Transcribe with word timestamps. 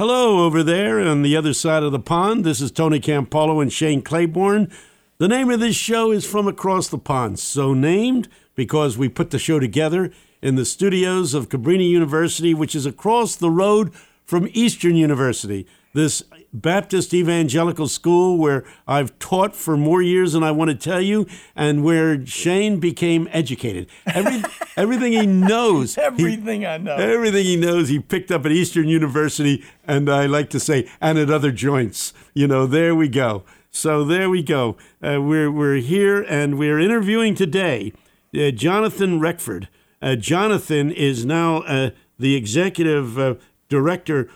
Hello, 0.00 0.46
over 0.46 0.62
there 0.62 1.00
on 1.00 1.22
the 1.22 1.36
other 1.36 1.52
side 1.52 1.82
of 1.82 1.90
the 1.90 1.98
pond. 1.98 2.44
This 2.44 2.60
is 2.60 2.70
Tony 2.70 3.00
Campolo 3.00 3.60
and 3.60 3.72
Shane 3.72 4.00
Claiborne. 4.00 4.70
The 5.16 5.26
name 5.26 5.50
of 5.50 5.58
this 5.58 5.74
show 5.74 6.12
is 6.12 6.24
From 6.24 6.46
Across 6.46 6.90
the 6.90 6.98
Pond, 6.98 7.40
so 7.40 7.74
named 7.74 8.28
because 8.54 8.96
we 8.96 9.08
put 9.08 9.30
the 9.30 9.40
show 9.40 9.58
together 9.58 10.12
in 10.40 10.54
the 10.54 10.64
studios 10.64 11.34
of 11.34 11.48
Cabrini 11.48 11.90
University, 11.90 12.54
which 12.54 12.76
is 12.76 12.86
across 12.86 13.34
the 13.34 13.50
road 13.50 13.92
from 14.24 14.48
Eastern 14.52 14.94
University, 14.94 15.66
this 15.94 16.22
Baptist 16.52 17.12
evangelical 17.12 17.88
school 17.88 18.38
where 18.38 18.64
I've 18.86 19.18
taught 19.18 19.54
for 19.54 19.76
more 19.76 20.00
years 20.00 20.32
than 20.32 20.42
I 20.42 20.50
want 20.50 20.70
to 20.70 20.74
tell 20.74 21.00
you, 21.00 21.26
and 21.54 21.84
where 21.84 22.24
Shane 22.26 22.80
became 22.80 23.28
educated. 23.32 23.88
Every, 24.06 24.42
everything 24.76 25.12
he 25.12 25.26
knows, 25.26 25.98
everything 25.98 26.62
he, 26.62 26.66
I 26.66 26.78
know, 26.78 26.96
everything 26.96 27.44
he 27.44 27.56
knows, 27.56 27.88
he 27.88 27.98
picked 27.98 28.30
up 28.30 28.46
at 28.46 28.52
Eastern 28.52 28.88
University, 28.88 29.64
and 29.86 30.08
I 30.08 30.26
like 30.26 30.50
to 30.50 30.60
say, 30.60 30.88
and 31.00 31.18
at 31.18 31.30
other 31.30 31.52
joints. 31.52 32.12
You 32.34 32.46
know, 32.46 32.66
there 32.66 32.94
we 32.94 33.08
go. 33.08 33.44
So 33.70 34.04
there 34.04 34.30
we 34.30 34.42
go. 34.42 34.76
Uh, 35.02 35.20
we're 35.20 35.50
we're 35.50 35.76
here, 35.76 36.22
and 36.22 36.58
we're 36.58 36.80
interviewing 36.80 37.34
today 37.34 37.92
uh, 38.34 38.50
Jonathan 38.50 39.20
Reckford. 39.20 39.68
Uh, 40.00 40.16
Jonathan 40.16 40.90
is 40.90 41.24
now 41.24 41.58
uh, 41.62 41.90
the 42.18 42.36
executive 42.36 43.18
uh, 43.18 43.34
director, 43.68 44.28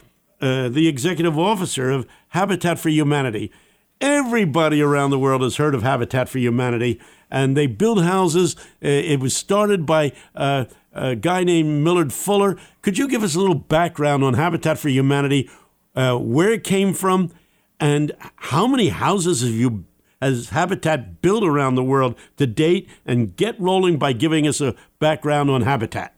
uh, 0.42 0.68
the 0.68 0.88
executive 0.88 1.38
officer 1.38 1.90
of 1.90 2.06
Habitat 2.28 2.78
for 2.78 2.88
Humanity. 2.88 3.52
Everybody 4.00 4.82
around 4.82 5.10
the 5.10 5.18
world 5.18 5.42
has 5.42 5.56
heard 5.56 5.74
of 5.74 5.82
Habitat 5.82 6.28
for 6.28 6.38
Humanity, 6.38 7.00
and 7.30 7.56
they 7.56 7.68
build 7.68 8.02
houses. 8.02 8.56
Uh, 8.84 8.88
it 8.88 9.20
was 9.20 9.36
started 9.36 9.86
by 9.86 10.12
uh, 10.34 10.64
a 10.92 11.14
guy 11.14 11.44
named 11.44 11.84
Millard 11.84 12.12
Fuller. 12.12 12.58
Could 12.82 12.98
you 12.98 13.06
give 13.08 13.22
us 13.22 13.36
a 13.36 13.38
little 13.38 13.54
background 13.54 14.24
on 14.24 14.34
Habitat 14.34 14.78
for 14.78 14.88
Humanity, 14.88 15.48
uh, 15.94 16.16
where 16.16 16.50
it 16.50 16.64
came 16.64 16.92
from? 16.92 17.30
And 17.78 18.12
how 18.36 18.66
many 18.66 18.88
houses 18.88 19.42
have 19.42 19.52
you 19.52 19.84
has 20.20 20.50
Habitat 20.50 21.20
built 21.22 21.44
around 21.44 21.76
the 21.76 21.84
world 21.84 22.16
to 22.36 22.46
date? 22.46 22.88
And 23.06 23.36
get 23.36 23.60
rolling 23.60 23.98
by 23.98 24.12
giving 24.12 24.46
us 24.46 24.60
a 24.60 24.74
background 24.98 25.50
on 25.50 25.62
Habitat. 25.62 26.16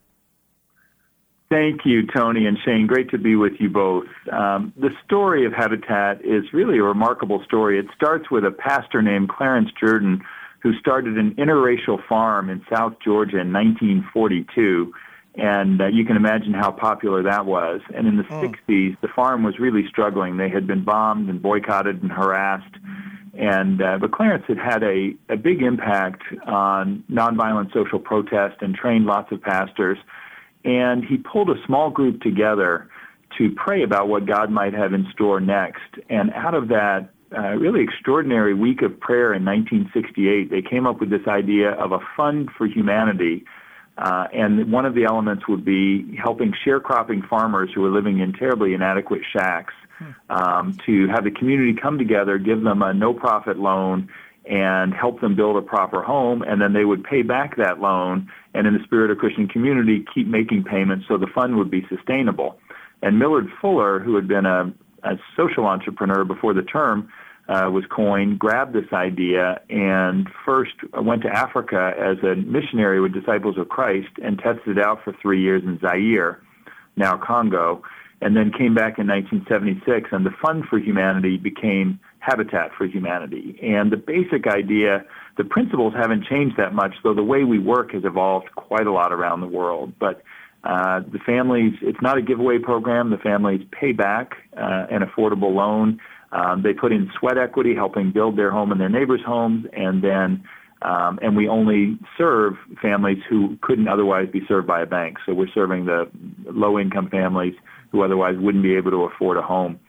Thank 1.51 1.83
you, 1.85 2.07
Tony 2.07 2.47
and 2.47 2.59
Shane. 2.65 2.87
Great 2.87 3.11
to 3.11 3.19
be 3.19 3.37
with 3.37 3.53
you 3.61 3.69
both. 3.69 4.07
Um, 4.33 4.73
the 4.77 4.91
story 5.05 5.47
of 5.47 5.53
Habitat 5.53 6.25
is 6.25 6.45
really 6.53 6.79
a 6.79 6.83
remarkable 6.83 7.43
story. 7.45 7.79
It 7.79 7.87
starts 7.95 8.31
with 8.31 8.45
a 8.45 8.51
pastor 8.51 9.03
named 9.03 9.29
Clarence 9.29 9.69
Jordan 9.79 10.23
who 10.63 10.73
started 10.79 11.19
an 11.19 11.35
interracial 11.35 12.05
farm 12.09 12.49
in 12.49 12.65
South 12.75 12.95
Georgia 13.05 13.39
in 13.39 13.53
1942 13.53 14.93
and 15.37 15.81
uh, 15.81 15.87
you 15.87 16.05
can 16.05 16.17
imagine 16.17 16.53
how 16.53 16.71
popular 16.71 17.23
that 17.25 17.45
was. 17.45 17.81
And 17.95 18.07
in 18.07 18.17
the 18.17 18.25
oh. 18.31 18.43
60s, 18.43 19.01
the 19.01 19.09
farm 19.09 19.43
was 19.43 19.59
really 19.59 19.87
struggling. 19.89 20.37
They 20.37 20.49
had 20.49 20.67
been 20.67 20.85
bombed 20.85 21.29
and 21.29 21.43
boycotted 21.43 22.03
and 22.03 22.13
harassed. 22.13 22.77
And 23.37 23.83
uh, 23.83 23.99
but 24.01 24.13
Clarence 24.13 24.45
had 24.47 24.59
had 24.59 24.85
a, 24.85 25.13
a 25.29 25.37
big 25.37 25.61
impact 25.61 26.23
on 26.47 27.03
nonviolent 27.11 27.73
social 27.73 27.99
protest 27.99 28.63
and 28.63 28.77
trained 28.77 29.07
lots 29.07 29.33
of 29.33 29.43
pastors. 29.43 29.99
And 30.65 31.05
he 31.05 31.17
pulled 31.19 31.51
a 31.51 31.63
small 31.67 31.91
group 31.91 32.21
together 32.23 32.89
to 33.39 33.51
pray 33.57 33.83
about 33.83 34.09
what 34.09 34.27
God 34.27 34.51
might 34.51 34.75
have 34.75 34.93
in 34.93 35.07
store 35.13 35.41
next. 35.41 35.83
And 36.09 36.33
out 36.33 36.55
of 36.55 36.69
that 36.69 37.11
uh, 37.37 37.57
really 37.57 37.83
extraordinary 37.83 38.55
week 38.55 38.83
of 38.83 38.99
prayer 39.01 39.35
in 39.35 39.45
1968, 39.45 40.51
they 40.51 40.63
came 40.63 40.87
up 40.87 41.01
with 41.01 41.11
this 41.11 41.27
idea 41.27 41.73
of 41.73 41.93
a 41.93 41.99
fund 42.17 42.49
for 42.57 42.67
humanity 42.67 43.45
uh, 43.97 44.27
and 44.33 44.73
one 44.73 44.87
of 44.87 44.95
the 44.95 45.05
elements 45.05 45.47
would 45.49 45.65
be 45.65 46.17
helping 46.17 46.53
sharecropping 46.67 47.27
farmers 47.29 47.71
who 47.75 47.81
were 47.81 47.91
living 47.91 48.19
in 48.19 48.33
terribly 48.33 48.75
inadequate 48.75 49.23
shacks 49.33 49.75
um, 50.29 50.77
to 50.85 51.07
have 51.09 51.23
the 51.23 51.31
community 51.31 51.79
come 51.81 51.99
together, 51.99 52.37
give 52.39 52.63
them 52.63 52.83
a 52.83 52.93
no 52.93 53.15
profit 53.15 53.57
loan, 53.59 54.09
and 54.47 54.93
help 54.93 55.21
them 55.21 55.35
build 55.35 55.57
a 55.57 55.63
proper 55.63 56.03
home. 56.03 56.43
And 56.43 56.61
then 56.61 56.73
they 56.73 56.85
would 56.85 57.05
pay 57.05 57.23
back 57.23 57.57
that 57.57 57.81
loan, 57.81 58.31
and 58.53 58.67
in 58.67 58.75
the 58.75 58.85
spirit 58.85 59.11
of 59.11 59.19
Christian 59.19 59.49
community, 59.49 60.05
keep 60.15 60.27
making 60.27 60.65
payments 60.65 61.07
so 61.09 61.17
the 61.17 61.27
fund 61.27 61.57
would 61.57 61.71
be 61.71 61.87
sustainable. 61.89 62.59
And 63.03 63.19
Millard 63.19 63.49
Fuller, 63.61 64.01
who 64.01 64.17
had 64.17 64.29
been 64.29 64.47
a, 64.47 64.73
a 65.03 65.19
social 65.37 65.67
entrepreneur 65.67 66.25
before 66.25 66.55
the 66.55 66.63
term, 66.63 67.09
uh, 67.49 67.69
was 67.71 67.85
coined, 67.91 68.39
grabbed 68.39 68.73
this 68.73 68.91
idea, 68.93 69.61
and 69.69 70.29
first 70.45 70.73
went 70.95 71.23
to 71.23 71.29
Africa 71.29 71.93
as 71.99 72.17
a 72.25 72.37
missionary 72.37 73.01
with 73.01 73.13
Disciples 73.13 73.59
of 73.59 73.69
Christ 73.69 74.09
and 74.23 74.39
tested 74.39 74.79
it 74.79 74.85
out 74.85 75.05
for 75.05 75.15
three 75.21 75.43
years 75.43 75.63
in 75.63 75.79
Zaire, 75.79 76.41
now 76.97 77.17
Congo, 77.19 77.83
and 78.23 78.35
then 78.37 78.51
came 78.51 78.75
back 78.75 78.99
in 78.99 79.07
1976, 79.07 80.09
and 80.13 80.25
the 80.25 80.31
Fund 80.43 80.65
for 80.71 80.79
Humanity 80.79 81.37
became 81.37 82.01
Habitat 82.25 82.71
for 82.77 82.87
Humanity. 82.87 83.59
And 83.63 83.93
the 83.93 83.97
basic 83.97 84.47
idea, 84.47 85.05
the 85.37 85.45
principles 85.45 85.95
haven't 85.95 86.25
changed 86.25 86.57
that 86.57 86.75
much, 86.75 86.95
though 87.03 87.15
the 87.15 87.25
way 87.25 87.45
we 87.45 87.59
work 87.59 87.93
has 87.93 88.05
evolved 88.05 88.49
quite 88.55 88.87
a 88.87 88.93
lot 88.93 89.13
around 89.13 89.41
the 89.41 89.47
world. 89.47 89.93
But 89.99 90.23
uh, 90.65 91.01
the 91.01 91.19
families, 91.27 91.75
it's 91.83 92.01
not 92.01 92.17
a 92.17 92.23
giveaway 92.23 92.59
program. 92.59 93.11
The 93.11 93.19
families 93.19 93.61
pay 93.71 93.93
back 93.93 94.37
uh, 94.57 94.87
an 94.91 95.03
affordable 95.03 95.55
loan 95.55 96.01
um, 96.35 96.63
they 96.63 96.73
put 96.73 96.93
in 96.93 97.11
sweat 97.19 97.39
equity, 97.39 97.75
helping 97.75 98.11
build 98.11 98.37
their 98.37 98.51
home 98.51 98.73
and 98.73 98.81
their 98.81 98.89
neighbors' 98.89 99.23
homes, 99.25 99.67
and 99.73 100.03
then 100.03 100.45
um, 100.83 101.19
and 101.23 101.35
we 101.35 101.49
only 101.49 101.99
serve 102.19 102.55
families 102.83 103.19
who 103.31 103.57
couldn't 103.63 103.89
otherwise 103.89 104.29
be 104.31 104.43
served 104.47 104.67
by 104.67 104.83
a 104.83 104.87
bank. 104.87 105.17
So 105.25 105.33
we're 105.33 105.49
serving 105.55 105.87
the 105.87 106.11
low-income 106.45 107.09
families 107.09 107.55
who 107.91 108.03
otherwise 108.03 108.35
wouldn't 108.39 108.63
be 108.63 108.77
able 108.77 108.91
to 108.91 109.05
afford 109.05 109.39
a 109.39 109.43
home. 109.43 109.81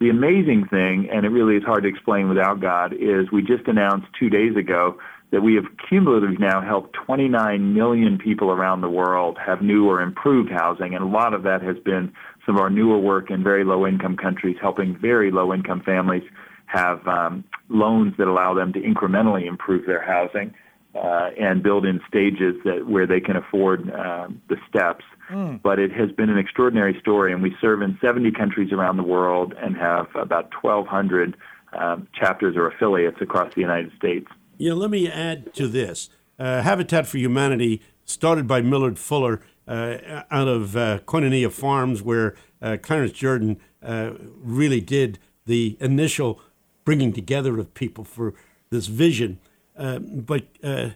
The 0.00 0.10
amazing 0.10 0.66
thing, 0.66 1.08
and 1.12 1.24
it 1.24 1.30
really 1.30 1.56
is 1.56 1.62
hard 1.62 1.84
to 1.84 1.88
explain 1.88 2.28
without 2.28 2.60
God, 2.60 2.92
is 2.92 3.30
we 3.30 3.42
just 3.42 3.66
announced 3.68 4.08
two 4.18 4.28
days 4.28 4.56
ago 4.56 4.98
that 5.30 5.42
we 5.42 5.54
have 5.54 5.64
cumulatively 5.88 6.36
now 6.36 6.60
helped 6.60 6.94
29 7.06 7.74
million 7.74 8.18
people 8.18 8.50
around 8.50 8.80
the 8.80 8.88
world 8.88 9.38
have 9.44 9.62
new 9.62 9.88
or 9.88 10.00
improved 10.00 10.50
housing, 10.50 10.94
and 10.94 11.02
a 11.02 11.08
lot 11.08 11.32
of 11.32 11.42
that 11.44 11.62
has 11.62 11.76
been 11.78 12.12
some 12.44 12.56
of 12.56 12.60
our 12.60 12.70
newer 12.70 12.98
work 12.98 13.30
in 13.30 13.42
very 13.42 13.64
low 13.64 13.86
income 13.86 14.16
countries, 14.16 14.56
helping 14.60 14.96
very 14.96 15.30
low 15.30 15.52
income 15.52 15.80
families 15.80 16.22
have 16.66 17.06
um, 17.06 17.44
loans 17.68 18.14
that 18.18 18.28
allow 18.28 18.54
them 18.54 18.72
to 18.72 18.80
incrementally 18.80 19.46
improve 19.46 19.86
their 19.86 20.02
housing 20.02 20.54
uh, 20.94 21.30
and 21.38 21.62
build 21.62 21.84
in 21.84 22.00
stages 22.08 22.54
that 22.64 22.86
where 22.86 23.06
they 23.06 23.20
can 23.20 23.36
afford 23.36 23.90
uh, 23.90 24.28
the 24.48 24.56
steps. 24.68 25.04
Mm. 25.30 25.62
But 25.62 25.78
it 25.78 25.90
has 25.92 26.12
been 26.12 26.30
an 26.30 26.38
extraordinary 26.38 26.98
story, 27.00 27.32
and 27.32 27.42
we 27.42 27.56
serve 27.60 27.82
in 27.82 27.98
70 28.00 28.30
countries 28.32 28.72
around 28.72 28.96
the 28.98 29.02
world 29.02 29.54
and 29.56 29.76
have 29.76 30.06
about 30.14 30.52
1,200 30.62 31.36
um, 31.72 32.06
chapters 32.14 32.56
or 32.56 32.68
affiliates 32.68 33.16
across 33.20 33.54
the 33.54 33.60
United 33.60 33.92
States. 33.96 34.26
Yeah, 34.58 34.74
let 34.74 34.90
me 34.90 35.10
add 35.10 35.52
to 35.54 35.66
this. 35.66 36.10
Uh, 36.38 36.62
Habitat 36.62 37.06
for 37.06 37.18
Humanity, 37.18 37.82
started 38.04 38.46
by 38.46 38.60
Millard 38.60 38.98
Fuller, 38.98 39.40
uh, 39.66 40.22
out 40.30 40.48
of 40.48 40.76
uh, 40.76 40.98
Koinonia 41.06 41.50
Farms, 41.50 42.02
where 42.02 42.34
uh, 42.60 42.76
Clarence 42.80 43.12
Jordan 43.12 43.58
uh, 43.82 44.12
really 44.42 44.80
did 44.80 45.18
the 45.46 45.76
initial 45.80 46.40
bringing 46.84 47.12
together 47.12 47.58
of 47.58 47.72
people 47.74 48.04
for 48.04 48.34
this 48.70 48.86
vision. 48.86 49.38
Uh, 49.76 49.98
but 49.98 50.44
uh, 50.62 50.90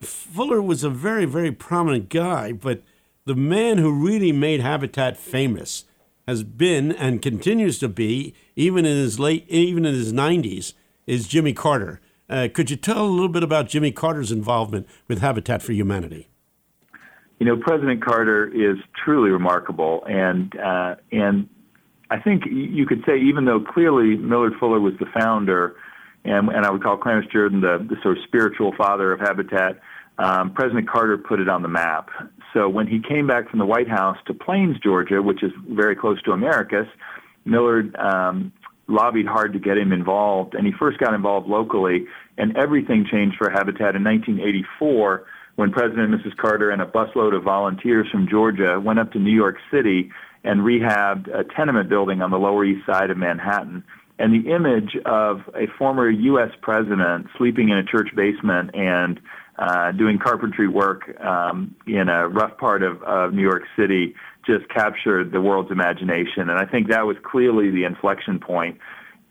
Fuller 0.00 0.62
was 0.62 0.84
a 0.84 0.90
very, 0.90 1.24
very 1.24 1.52
prominent 1.52 2.08
guy, 2.08 2.52
but 2.52 2.82
the 3.24 3.34
man 3.34 3.78
who 3.78 3.92
really 3.92 4.32
made 4.32 4.60
Habitat 4.60 5.16
famous 5.16 5.84
has 6.26 6.42
been 6.42 6.92
and 6.92 7.20
continues 7.20 7.78
to 7.80 7.88
be, 7.88 8.34
even 8.54 8.84
in 8.84 8.96
his 8.96 9.18
late, 9.18 9.44
even 9.48 9.84
in 9.84 9.94
his 9.94 10.12
90s, 10.12 10.74
is 11.06 11.26
Jimmy 11.26 11.52
Carter. 11.52 12.00
Uh, 12.28 12.48
could 12.52 12.70
you 12.70 12.76
tell 12.76 13.04
a 13.04 13.08
little 13.08 13.28
bit 13.28 13.42
about 13.42 13.68
Jimmy 13.68 13.90
Carter's 13.90 14.32
involvement 14.32 14.86
with 15.08 15.20
Habitat 15.20 15.62
for 15.62 15.72
Humanity? 15.72 16.28
you 17.42 17.48
know, 17.48 17.56
President 17.56 18.04
Carter 18.04 18.46
is 18.46 18.76
truly 19.04 19.30
remarkable, 19.30 20.04
and 20.06 20.56
uh, 20.60 20.94
and 21.10 21.48
I 22.08 22.20
think 22.20 22.44
you 22.48 22.86
could 22.86 23.02
say 23.04 23.18
even 23.18 23.46
though 23.46 23.58
clearly 23.58 24.16
Millard 24.16 24.52
Fuller 24.60 24.78
was 24.78 24.94
the 25.00 25.06
founder, 25.06 25.74
and 26.24 26.48
and 26.48 26.64
I 26.64 26.70
would 26.70 26.82
call 26.82 26.96
Clarence 26.96 27.26
Jordan 27.32 27.60
the, 27.60 27.78
the 27.88 27.96
sort 28.02 28.18
of 28.18 28.24
spiritual 28.24 28.72
father 28.76 29.12
of 29.12 29.20
Habitat, 29.20 29.80
um, 30.18 30.52
President 30.52 30.88
Carter 30.88 31.18
put 31.18 31.40
it 31.40 31.48
on 31.48 31.62
the 31.62 31.68
map. 31.68 32.10
So 32.52 32.68
when 32.68 32.86
he 32.86 33.00
came 33.00 33.26
back 33.26 33.48
from 33.48 33.58
the 33.58 33.66
White 33.66 33.88
House 33.88 34.18
to 34.26 34.34
Plains, 34.34 34.76
Georgia, 34.82 35.22
which 35.22 35.42
is 35.42 35.52
very 35.68 35.96
close 35.96 36.20
to 36.22 36.32
Americus, 36.32 36.86
Millard 37.44 37.96
um, 37.96 38.52
lobbied 38.88 39.26
hard 39.26 39.52
to 39.54 39.58
get 39.58 39.78
him 39.78 39.92
involved, 39.92 40.54
and 40.54 40.66
he 40.66 40.72
first 40.78 40.98
got 40.98 41.14
involved 41.14 41.48
locally, 41.48 42.06
and 42.36 42.56
everything 42.56 43.06
changed 43.10 43.36
for 43.36 43.50
Habitat 43.50 43.96
in 43.96 44.04
1984 44.04 45.24
when 45.56 45.70
President 45.70 46.12
and 46.12 46.20
Mrs. 46.20 46.36
Carter 46.36 46.70
and 46.70 46.80
a 46.80 46.86
busload 46.86 47.36
of 47.36 47.42
volunteers 47.42 48.06
from 48.10 48.28
Georgia 48.28 48.80
went 48.80 48.98
up 48.98 49.12
to 49.12 49.18
New 49.18 49.34
York 49.34 49.56
City 49.70 50.10
and 50.44 50.60
rehabbed 50.60 51.28
a 51.28 51.44
tenement 51.44 51.88
building 51.88 52.20
on 52.20 52.30
the 52.30 52.38
Lower 52.38 52.64
East 52.64 52.84
Side 52.86 53.10
of 53.10 53.16
Manhattan. 53.16 53.84
And 54.22 54.32
the 54.32 54.52
image 54.52 54.96
of 55.04 55.40
a 55.52 55.66
former 55.76 56.08
U.S. 56.08 56.50
president 56.60 57.26
sleeping 57.36 57.70
in 57.70 57.78
a 57.78 57.82
church 57.82 58.10
basement 58.14 58.70
and 58.72 59.18
uh, 59.58 59.90
doing 59.90 60.20
carpentry 60.20 60.68
work 60.68 61.20
um, 61.20 61.74
in 61.88 62.08
a 62.08 62.28
rough 62.28 62.56
part 62.56 62.84
of, 62.84 63.02
of 63.02 63.34
New 63.34 63.42
York 63.42 63.64
City 63.76 64.14
just 64.46 64.68
captured 64.68 65.32
the 65.32 65.40
world's 65.40 65.72
imagination. 65.72 66.50
And 66.50 66.52
I 66.52 66.66
think 66.66 66.86
that 66.90 67.04
was 67.04 67.16
clearly 67.24 67.72
the 67.72 67.82
inflection 67.82 68.38
point. 68.38 68.78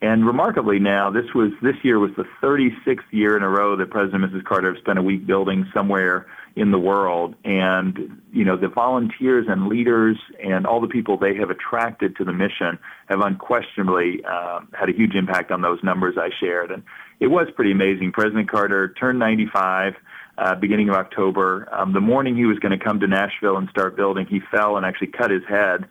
And 0.01 0.27
remarkably 0.27 0.79
now, 0.79 1.09
this 1.09 1.33
was 1.33 1.53
this 1.61 1.75
year 1.83 1.97
was 1.97 2.11
the 2.17 2.25
36th 2.43 2.99
year 3.11 3.37
in 3.37 3.43
a 3.43 3.49
row 3.49 3.77
that 3.77 3.91
President 3.91 4.25
Mrs. 4.25 4.43
Carter 4.43 4.73
have 4.73 4.81
spent 4.81 4.99
a 4.99 5.03
week 5.03 5.25
building 5.25 5.71
somewhere 5.73 6.27
in 6.55 6.71
the 6.71 6.79
world. 6.79 7.35
And, 7.43 8.21
you 8.33 8.43
know, 8.43 8.57
the 8.57 8.67
volunteers 8.67 9.47
and 9.49 9.67
leaders 9.67 10.17
and 10.43 10.65
all 10.65 10.81
the 10.81 10.87
people 10.87 11.17
they 11.17 11.35
have 11.35 11.49
attracted 11.49 12.15
to 12.17 12.25
the 12.25 12.33
mission 12.33 12.77
have 13.07 13.21
unquestionably 13.21 14.21
uh, 14.29 14.61
had 14.73 14.89
a 14.89 14.93
huge 14.93 15.15
impact 15.15 15.51
on 15.51 15.61
those 15.61 15.79
numbers 15.83 16.15
I 16.17 16.29
shared. 16.39 16.71
And 16.71 16.83
it 17.19 17.27
was 17.27 17.47
pretty 17.55 17.71
amazing. 17.71 18.11
President 18.11 18.49
Carter 18.49 18.93
turned 18.99 19.19
95 19.19 19.93
uh, 20.37 20.55
beginning 20.55 20.89
of 20.89 20.95
October. 20.95 21.69
Um, 21.71 21.93
the 21.93 22.01
morning 22.01 22.35
he 22.35 22.45
was 22.45 22.59
going 22.59 22.77
to 22.77 22.83
come 22.83 22.99
to 22.99 23.07
Nashville 23.07 23.57
and 23.57 23.69
start 23.69 23.95
building, 23.95 24.25
he 24.25 24.39
fell 24.51 24.77
and 24.77 24.85
actually 24.85 25.07
cut 25.07 25.31
his 25.31 25.43
head. 25.47 25.85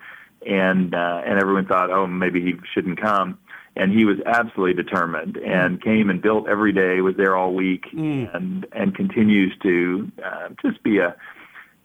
And, 0.46 0.94
uh, 0.94 1.22
and 1.24 1.38
everyone 1.38 1.66
thought, 1.66 1.90
oh, 1.90 2.06
maybe 2.06 2.40
he 2.40 2.54
shouldn't 2.74 3.00
come 3.00 3.38
and 3.80 3.92
he 3.92 4.04
was 4.04 4.18
absolutely 4.26 4.74
determined 4.74 5.38
and 5.38 5.82
came 5.82 6.10
and 6.10 6.20
built 6.20 6.46
every 6.46 6.70
day 6.70 7.00
was 7.00 7.16
there 7.16 7.34
all 7.34 7.54
week 7.54 7.86
mm. 7.94 8.32
and 8.34 8.66
and 8.72 8.94
continues 8.94 9.56
to 9.62 10.10
uh, 10.22 10.50
just 10.62 10.82
be 10.82 10.98
a 10.98 11.16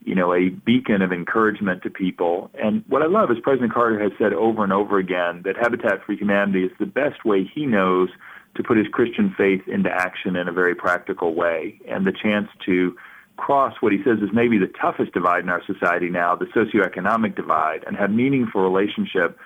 you 0.03 0.13
know 0.13 0.33
a 0.33 0.49
beacon 0.49 1.01
of 1.01 1.13
encouragement 1.13 1.81
to 1.83 1.89
people 1.89 2.51
and 2.61 2.83
what 2.89 3.01
i 3.01 3.05
love 3.05 3.31
is 3.31 3.37
president 3.41 3.73
carter 3.73 3.97
has 3.97 4.11
said 4.19 4.33
over 4.33 4.63
and 4.63 4.73
over 4.73 4.97
again 4.97 5.41
that 5.45 5.55
habitat 5.55 6.03
for 6.05 6.11
humanity 6.13 6.65
is 6.65 6.71
the 6.79 6.85
best 6.85 7.23
way 7.23 7.49
he 7.55 7.65
knows 7.65 8.09
to 8.55 8.63
put 8.63 8.77
his 8.77 8.87
christian 8.91 9.33
faith 9.37 9.61
into 9.67 9.89
action 9.89 10.35
in 10.35 10.49
a 10.49 10.51
very 10.51 10.75
practical 10.75 11.33
way 11.33 11.79
and 11.87 12.05
the 12.05 12.11
chance 12.11 12.49
to 12.65 12.95
cross 13.37 13.73
what 13.79 13.91
he 13.93 14.01
says 14.03 14.19
is 14.19 14.29
maybe 14.33 14.57
the 14.57 14.71
toughest 14.81 15.13
divide 15.13 15.43
in 15.43 15.49
our 15.49 15.63
society 15.65 16.09
now 16.09 16.35
the 16.35 16.45
socioeconomic 16.45 17.35
divide 17.37 17.85
and 17.87 17.95
have 17.95 18.11
meaningful 18.11 18.61
relationship 18.61 19.37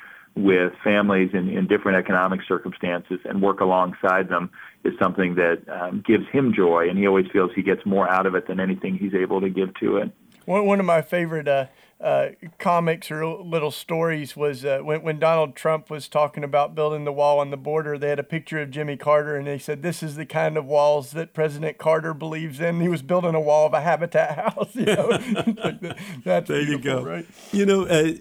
with 0.43 0.73
families 0.83 1.31
in, 1.33 1.49
in 1.49 1.67
different 1.67 1.97
economic 1.97 2.41
circumstances 2.47 3.19
and 3.25 3.41
work 3.41 3.59
alongside 3.59 4.29
them 4.29 4.49
is 4.83 4.93
something 5.01 5.35
that 5.35 5.61
um, 5.69 6.03
gives 6.05 6.27
him 6.31 6.53
joy, 6.55 6.87
and 6.89 6.97
he 6.97 7.07
always 7.07 7.25
feels 7.31 7.51
he 7.55 7.61
gets 7.61 7.85
more 7.85 8.09
out 8.09 8.25
of 8.25 8.35
it 8.35 8.47
than 8.47 8.59
anything 8.59 8.97
he's 8.97 9.13
able 9.13 9.41
to 9.41 9.49
give 9.49 9.73
to 9.75 9.97
it. 9.97 10.11
One, 10.45 10.65
one 10.65 10.79
of 10.79 10.85
my 10.85 11.01
favorite 11.01 11.47
uh, 11.47 11.65
uh, 12.01 12.29
comics 12.57 13.11
or 13.11 13.25
little 13.25 13.71
stories 13.71 14.35
was 14.35 14.63
uh, 14.63 14.79
when, 14.79 15.03
when 15.03 15.19
Donald 15.19 15.55
Trump 15.55 15.89
was 15.89 16.07
talking 16.07 16.45
about 16.45 16.73
building 16.73 17.03
the 17.03 17.11
wall 17.11 17.39
on 17.39 17.51
the 17.51 17.57
border, 17.57 17.97
they 17.97 18.07
had 18.07 18.19
a 18.19 18.23
picture 18.23 18.61
of 18.61 18.71
Jimmy 18.71 18.95
Carter 18.95 19.35
and 19.35 19.45
they 19.45 19.59
said, 19.59 19.81
This 19.81 20.01
is 20.01 20.15
the 20.15 20.25
kind 20.25 20.55
of 20.57 20.65
walls 20.65 21.11
that 21.11 21.33
President 21.33 21.77
Carter 21.77 22.13
believes 22.13 22.61
in. 22.61 22.79
He 22.79 22.87
was 22.87 23.01
building 23.01 23.35
a 23.35 23.41
wall 23.41 23.65
of 23.65 23.73
a 23.73 23.81
habitat 23.81 24.35
house. 24.53 24.73
You 24.75 24.85
know? 24.85 25.17
That's 26.23 26.47
there 26.47 26.61
you 26.61 26.79
go. 26.79 27.03
Right? 27.03 27.27
You 27.51 27.65
know, 27.65 27.85
uh, 27.85 28.13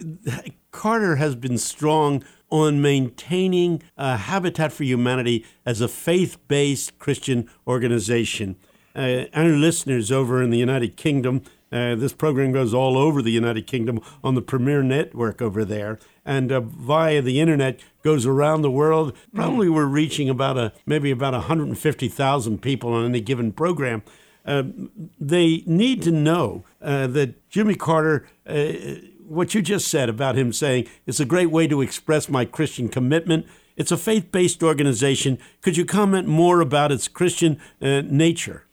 Carter 0.72 1.16
has 1.16 1.36
been 1.36 1.58
strong 1.58 2.24
on 2.50 2.80
maintaining 2.80 3.82
Habitat 3.96 4.72
for 4.72 4.82
Humanity 4.82 5.44
as 5.66 5.80
a 5.80 5.88
faith 5.88 6.38
based 6.48 6.98
Christian 6.98 7.48
organization. 7.66 8.56
Uh, 8.98 9.26
our 9.32 9.44
listeners 9.44 10.10
over 10.10 10.42
in 10.42 10.50
the 10.50 10.58
United 10.58 10.96
Kingdom, 10.96 11.42
uh, 11.70 11.94
this 11.94 12.12
program 12.12 12.52
goes 12.52 12.72
all 12.72 12.96
over 12.96 13.20
the 13.20 13.30
United 13.30 13.66
Kingdom 13.66 14.00
on 14.24 14.34
the 14.34 14.42
Premier 14.42 14.82
Network 14.82 15.42
over 15.42 15.64
there, 15.64 15.98
and 16.24 16.50
uh, 16.50 16.60
via 16.60 17.20
the 17.20 17.40
internet 17.40 17.80
goes 18.02 18.26
around 18.26 18.62
the 18.62 18.70
world. 18.70 19.16
Probably 19.34 19.68
we're 19.68 19.86
reaching 19.86 20.28
about 20.28 20.56
a 20.56 20.72
maybe 20.86 21.10
about 21.10 21.34
150,000 21.34 22.62
people 22.62 22.92
on 22.92 23.04
any 23.04 23.20
given 23.20 23.52
program. 23.52 24.02
Uh, 24.44 24.62
they 25.20 25.62
need 25.66 26.02
to 26.02 26.10
know 26.10 26.64
uh, 26.80 27.06
that 27.06 27.48
Jimmy 27.50 27.74
Carter 27.74 28.26
uh, 28.46 28.72
what 29.28 29.54
you 29.54 29.60
just 29.60 29.88
said 29.88 30.08
about 30.08 30.36
him 30.36 30.52
saying 30.52 30.88
it's 31.06 31.20
a 31.20 31.24
great 31.24 31.50
way 31.50 31.66
to 31.66 31.82
express 31.82 32.28
my 32.28 32.44
Christian 32.44 32.88
commitment. 32.88 33.46
It's 33.76 33.92
a 33.92 33.96
faith 33.96 34.32
based 34.32 34.62
organization. 34.62 35.38
Could 35.60 35.76
you 35.76 35.84
comment 35.84 36.26
more 36.26 36.60
about 36.60 36.90
its 36.90 37.08
Christian 37.08 37.60
uh, 37.80 38.02
nature? 38.02 38.64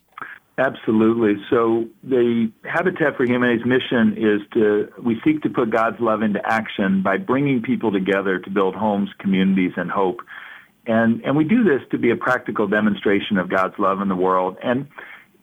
Absolutely. 0.58 1.36
So 1.50 1.86
the 2.04 2.50
Habitat 2.64 3.18
for 3.18 3.26
Humanity's 3.26 3.66
mission 3.66 4.16
is 4.18 4.42
to 4.54 4.88
we 5.04 5.20
seek 5.24 5.42
to 5.44 5.50
put 5.50 5.70
God's 5.70 6.00
love 6.00 6.22
into 6.22 6.40
action 6.46 7.02
by 7.02 7.18
bringing 7.18 7.62
people 7.62 7.92
together 7.92 8.40
to 8.40 8.50
build 8.50 8.74
homes, 8.74 9.10
communities, 9.20 9.74
and 9.76 9.92
hope. 9.92 10.22
And 10.88 11.22
and 11.26 11.36
we 11.36 11.44
do 11.44 11.64
this 11.66 11.82
to 11.92 11.98
be 11.98 12.10
a 12.10 12.16
practical 12.16 12.68
demonstration 12.68 13.38
of 13.38 13.50
God's 13.50 13.78
love 13.78 14.00
in 14.00 14.08
the 14.08 14.16
world. 14.16 14.58
And 14.64 14.88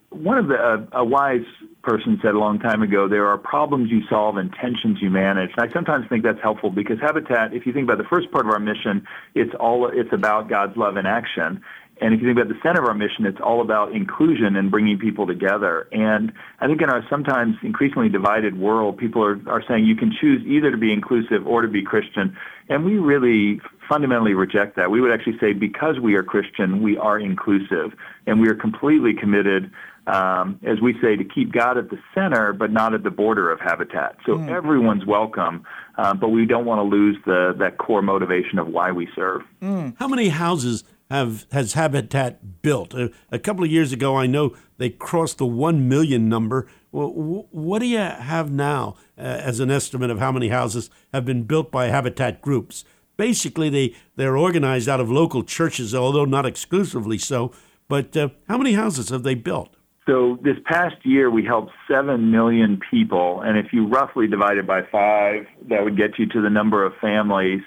one 0.08 0.38
of 0.38 0.48
the 0.48 0.88
a 0.92 1.04
wise 1.04 1.44
person 1.82 2.18
said 2.22 2.34
a 2.34 2.38
long 2.38 2.58
time 2.58 2.80
ago, 2.80 3.06
there 3.06 3.26
are 3.26 3.36
problems 3.36 3.90
you 3.90 4.02
solve 4.08 4.36
and 4.36 4.50
tensions 4.52 4.98
you 5.02 5.10
manage. 5.10 5.50
And 5.56 5.68
I 5.68 5.72
sometimes 5.72 6.06
think 6.08 6.22
that's 6.22 6.40
helpful 6.40 6.70
because 6.70 6.98
Habitat, 7.00 7.52
if 7.52 7.66
you 7.66 7.72
think 7.72 7.84
about 7.84 7.98
the 7.98 8.08
first 8.08 8.30
part 8.30 8.46
of 8.46 8.52
our 8.52 8.60
mission, 8.60 9.06
it's 9.34 9.52
all 9.60 9.88
it's 9.88 10.12
about 10.12 10.48
God's 10.48 10.76
love 10.76 10.96
in 10.96 11.04
action. 11.04 11.62
And 12.00 12.14
if 12.14 12.20
you 12.20 12.26
think 12.26 12.38
about 12.38 12.52
the 12.52 12.60
center 12.62 12.82
of 12.82 12.88
our 12.88 12.94
mission, 12.94 13.26
it's 13.26 13.40
all 13.40 13.60
about 13.60 13.92
inclusion 13.92 14.56
and 14.56 14.70
bringing 14.70 14.98
people 14.98 15.26
together. 15.26 15.86
And 15.92 16.32
I 16.60 16.66
think 16.66 16.82
in 16.82 16.90
our 16.90 17.06
sometimes 17.08 17.56
increasingly 17.62 18.08
divided 18.08 18.58
world, 18.58 18.98
people 18.98 19.24
are, 19.24 19.40
are 19.46 19.62
saying 19.68 19.84
you 19.84 19.94
can 19.94 20.12
choose 20.12 20.44
either 20.44 20.70
to 20.70 20.76
be 20.76 20.92
inclusive 20.92 21.46
or 21.46 21.62
to 21.62 21.68
be 21.68 21.82
Christian. 21.82 22.36
And 22.68 22.84
we 22.84 22.98
really 22.98 23.60
fundamentally 23.88 24.34
reject 24.34 24.76
that. 24.76 24.90
We 24.90 25.00
would 25.00 25.12
actually 25.12 25.38
say 25.38 25.52
because 25.52 26.00
we 26.00 26.14
are 26.14 26.22
Christian, 26.22 26.82
we 26.82 26.96
are 26.96 27.18
inclusive. 27.18 27.92
And 28.26 28.40
we 28.40 28.48
are 28.48 28.54
completely 28.54 29.14
committed 29.14 29.70
um, 30.06 30.58
as 30.64 30.80
we 30.80 30.94
say, 31.00 31.16
to 31.16 31.24
keep 31.24 31.52
God 31.52 31.78
at 31.78 31.90
the 31.90 31.98
center, 32.14 32.52
but 32.52 32.72
not 32.72 32.94
at 32.94 33.02
the 33.04 33.10
border 33.10 33.50
of 33.50 33.60
habitat. 33.60 34.16
So 34.26 34.32
mm. 34.32 34.48
everyone's 34.48 35.06
welcome, 35.06 35.64
uh, 35.96 36.14
but 36.14 36.30
we 36.30 36.44
don't 36.44 36.64
want 36.64 36.78
to 36.80 36.82
lose 36.82 37.16
the 37.24 37.54
that 37.58 37.78
core 37.78 38.02
motivation 38.02 38.58
of 38.58 38.68
why 38.68 38.90
we 38.90 39.08
serve. 39.14 39.42
Mm. 39.62 39.94
How 39.98 40.08
many 40.08 40.28
houses 40.28 40.82
have 41.12 41.46
has 41.52 41.74
Habitat 41.74 42.62
built? 42.62 42.94
A, 42.94 43.10
a, 43.30 43.38
couple 43.38 43.64
of 43.64 43.70
years 43.70 43.92
ago, 43.92 44.16
I 44.16 44.26
know 44.26 44.56
they 44.78 44.90
crossed 44.90 45.38
the 45.38 45.46
one 45.46 45.88
million 45.88 46.28
number. 46.28 46.66
Well, 46.90 47.10
what 47.50 47.80
do 47.80 47.86
you 47.86 47.98
have 47.98 48.50
now 48.50 48.96
uh, 49.18 49.20
as 49.20 49.60
an 49.60 49.70
estimate 49.70 50.10
of 50.10 50.18
how 50.18 50.32
many 50.32 50.48
houses 50.48 50.90
have 51.12 51.24
been 51.24 51.44
built 51.44 51.70
by 51.70 51.86
Habitat 51.86 52.40
groups? 52.40 52.84
Basically, 53.16 53.68
they 53.68 53.94
they're 54.16 54.36
organized 54.36 54.88
out 54.88 55.00
of 55.00 55.10
local 55.10 55.44
churches, 55.44 55.94
although 55.94 56.24
not 56.24 56.46
exclusively 56.46 57.18
so. 57.18 57.52
But 57.88 58.16
uh, 58.16 58.30
how 58.48 58.56
many 58.56 58.72
houses 58.72 59.10
have 59.10 59.22
they 59.22 59.34
built? 59.34 59.76
So 60.06 60.38
this 60.42 60.56
past 60.64 60.96
year, 61.04 61.30
we 61.30 61.44
helped 61.44 61.70
7 61.88 62.30
million 62.30 62.80
people. 62.90 63.40
And 63.42 63.56
if 63.56 63.72
you 63.72 63.86
roughly 63.86 64.26
divide 64.26 64.56
it 64.56 64.66
by 64.66 64.80
five, 64.90 65.46
that 65.68 65.84
would 65.84 65.96
get 65.96 66.18
you 66.18 66.26
to 66.26 66.42
the 66.42 66.50
number 66.50 66.84
of 66.84 66.92
families. 67.00 67.62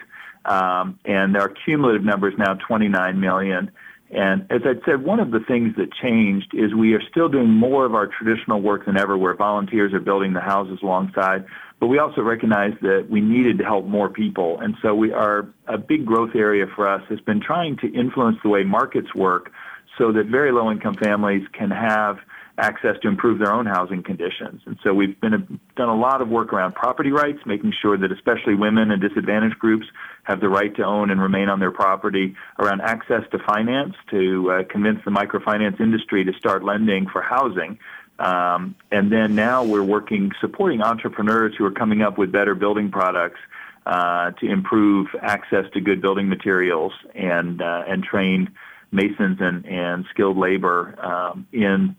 Um, 0.45 0.99
and 1.05 1.35
our 1.35 1.49
cumulative 1.49 2.03
number 2.03 2.29
is 2.29 2.37
now 2.37 2.53
29 2.53 3.19
million. 3.19 3.71
And 4.11 4.43
as 4.51 4.61
I 4.63 4.73
said, 4.85 5.03
one 5.03 5.19
of 5.19 5.31
the 5.31 5.39
things 5.39 5.75
that 5.77 5.91
changed 5.91 6.53
is 6.53 6.73
we 6.73 6.93
are 6.93 7.01
still 7.09 7.27
doing 7.27 7.49
more 7.49 7.85
of 7.85 7.95
our 7.95 8.07
traditional 8.07 8.61
work 8.61 8.85
than 8.85 8.97
ever, 8.97 9.17
where 9.17 9.33
volunteers 9.33 9.93
are 9.93 9.99
building 9.99 10.33
the 10.33 10.41
houses 10.41 10.79
alongside. 10.83 11.45
But 11.79 11.87
we 11.87 11.97
also 11.97 12.21
recognize 12.21 12.73
that 12.81 13.07
we 13.09 13.19
needed 13.19 13.57
to 13.57 13.63
help 13.63 13.85
more 13.85 14.09
people. 14.09 14.59
And 14.59 14.75
so 14.81 14.93
we 14.93 15.11
are 15.11 15.47
a 15.67 15.77
big 15.77 16.05
growth 16.05 16.35
area 16.35 16.67
for 16.75 16.87
us 16.87 17.01
has 17.09 17.19
been 17.19 17.41
trying 17.41 17.77
to 17.77 17.91
influence 17.91 18.37
the 18.43 18.49
way 18.49 18.63
markets 18.63 19.13
work 19.15 19.51
so 19.97 20.11
that 20.11 20.27
very 20.27 20.51
low 20.51 20.71
income 20.71 20.95
families 20.95 21.45
can 21.51 21.71
have 21.71 22.19
access 22.57 22.95
to 23.01 23.07
improve 23.07 23.39
their 23.39 23.51
own 23.51 23.65
housing 23.65 24.01
conditions. 24.01 24.61
And 24.65 24.77
so 24.83 24.93
we've 24.93 25.19
been 25.19 25.33
a, 25.33 25.39
done 25.75 25.89
a 25.89 25.95
lot 25.95 26.21
of 26.21 26.29
work 26.29 26.53
around 26.53 26.73
property 26.73 27.11
rights, 27.11 27.39
making 27.45 27.73
sure 27.81 27.97
that 27.97 28.11
especially 28.11 28.55
women 28.55 28.91
and 28.91 29.01
disadvantaged 29.01 29.59
groups 29.59 29.85
have 30.23 30.39
the 30.39 30.49
right 30.49 30.73
to 30.75 30.83
own 30.83 31.11
and 31.11 31.21
remain 31.21 31.49
on 31.49 31.59
their 31.59 31.71
property, 31.71 32.35
around 32.59 32.81
access 32.81 33.23
to 33.31 33.39
finance 33.39 33.93
to 34.11 34.51
uh, 34.51 34.63
convince 34.69 34.99
the 35.03 35.11
microfinance 35.11 35.79
industry 35.81 36.23
to 36.23 36.33
start 36.33 36.63
lending 36.63 37.07
for 37.07 37.21
housing. 37.21 37.77
Um, 38.19 38.75
and 38.91 39.11
then 39.11 39.35
now 39.35 39.63
we're 39.65 39.83
working 39.83 40.31
supporting 40.39 40.81
entrepreneurs 40.81 41.53
who 41.57 41.65
are 41.65 41.71
coming 41.71 42.01
up 42.01 42.17
with 42.17 42.31
better 42.31 42.55
building 42.55 42.89
products 42.89 43.39
uh, 43.85 44.31
to 44.31 44.49
improve 44.49 45.07
access 45.21 45.65
to 45.73 45.81
good 45.81 46.01
building 46.01 46.29
materials 46.29 46.93
and 47.13 47.61
uh, 47.61 47.83
and 47.87 48.03
train 48.03 48.49
masons 48.91 49.37
and, 49.41 49.65
and 49.65 50.05
skilled 50.11 50.37
labor 50.37 50.95
um, 51.03 51.45
in 51.51 51.95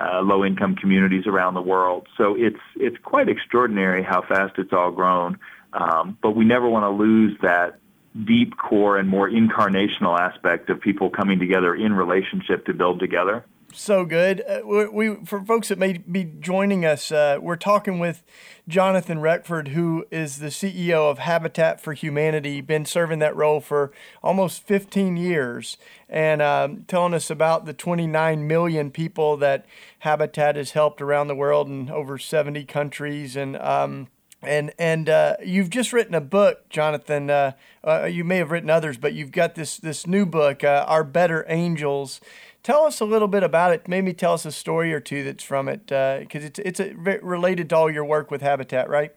uh, 0.00 0.20
low 0.20 0.44
income 0.44 0.76
communities 0.76 1.26
around 1.26 1.54
the 1.54 1.62
world. 1.62 2.06
So 2.16 2.36
it's 2.36 2.60
it's 2.76 2.96
quite 3.02 3.28
extraordinary 3.28 4.02
how 4.02 4.22
fast 4.22 4.54
it's 4.58 4.72
all 4.72 4.90
grown. 4.90 5.38
Um, 5.72 6.18
but 6.22 6.32
we 6.32 6.44
never 6.44 6.68
want 6.68 6.84
to 6.84 6.90
lose 6.90 7.36
that 7.42 7.79
deep 8.24 8.56
core 8.56 8.98
and 8.98 9.08
more 9.08 9.30
incarnational 9.30 10.18
aspect 10.18 10.68
of 10.70 10.80
people 10.80 11.10
coming 11.10 11.38
together 11.38 11.74
in 11.74 11.92
relationship 11.92 12.66
to 12.66 12.74
build 12.74 13.00
together 13.00 13.44
so 13.72 14.04
good. 14.04 14.42
Uh, 14.46 14.60
we, 14.64 14.88
we, 14.88 15.24
for 15.24 15.44
folks 15.44 15.68
that 15.68 15.78
may 15.78 15.98
be 15.98 16.24
joining 16.24 16.84
us, 16.84 17.12
uh, 17.12 17.38
we're 17.40 17.56
talking 17.56 17.98
with 17.98 18.22
Jonathan 18.68 19.18
Reckford, 19.18 19.68
who 19.68 20.04
is 20.10 20.38
the 20.38 20.48
CEO 20.48 21.10
of 21.10 21.18
Habitat 21.18 21.80
for 21.80 21.92
Humanity. 21.92 22.60
Been 22.60 22.84
serving 22.84 23.18
that 23.20 23.36
role 23.36 23.60
for 23.60 23.92
almost 24.22 24.62
15 24.64 25.16
years, 25.16 25.76
and 26.08 26.42
um, 26.42 26.84
telling 26.88 27.14
us 27.14 27.30
about 27.30 27.66
the 27.66 27.72
29 27.72 28.46
million 28.46 28.90
people 28.90 29.36
that 29.38 29.66
Habitat 30.00 30.56
has 30.56 30.72
helped 30.72 31.00
around 31.00 31.28
the 31.28 31.34
world 31.34 31.68
in 31.68 31.90
over 31.90 32.18
70 32.18 32.64
countries, 32.64 33.36
and 33.36 33.56
um, 33.56 34.08
and 34.42 34.72
and 34.78 35.08
uh, 35.08 35.36
you've 35.44 35.70
just 35.70 35.92
written 35.92 36.14
a 36.14 36.20
book, 36.20 36.68
Jonathan. 36.68 37.30
Uh, 37.30 37.52
uh, 37.86 38.04
you 38.04 38.24
may 38.24 38.38
have 38.38 38.50
written 38.50 38.70
others, 38.70 38.96
but 38.96 39.12
you've 39.12 39.32
got 39.32 39.54
this 39.54 39.76
this 39.76 40.06
new 40.06 40.26
book, 40.26 40.64
uh, 40.64 40.84
Our 40.88 41.04
Better 41.04 41.44
Angels. 41.48 42.20
Tell 42.62 42.84
us 42.84 43.00
a 43.00 43.04
little 43.04 43.28
bit 43.28 43.42
about 43.42 43.72
it. 43.72 43.88
Maybe 43.88 44.12
tell 44.12 44.34
us 44.34 44.44
a 44.44 44.52
story 44.52 44.92
or 44.92 45.00
two 45.00 45.24
that's 45.24 45.44
from 45.44 45.68
it, 45.68 45.86
because 45.86 46.42
uh, 46.42 46.46
it's 46.46 46.58
it's 46.58 46.80
a, 46.80 46.94
related 47.22 47.70
to 47.70 47.76
all 47.76 47.90
your 47.90 48.04
work 48.04 48.30
with 48.30 48.42
Habitat, 48.42 48.88
right? 48.88 49.14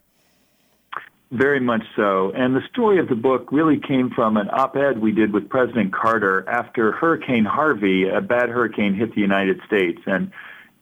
Very 1.32 1.60
much 1.60 1.82
so. 1.96 2.32
And 2.36 2.56
the 2.56 2.62
story 2.72 3.00
of 3.00 3.08
the 3.08 3.16
book 3.16 3.52
really 3.52 3.80
came 3.80 4.12
from 4.12 4.38
an 4.38 4.50
op-ed 4.52 5.00
we 5.00 5.12
did 5.12 5.34
with 5.34 5.50
President 5.50 5.92
Carter 5.92 6.48
after 6.48 6.92
Hurricane 6.92 7.44
Harvey, 7.44 8.08
a 8.08 8.22
bad 8.22 8.50
hurricane, 8.50 8.94
hit 8.94 9.16
the 9.16 9.22
United 9.22 9.60
States, 9.66 10.00
and 10.06 10.32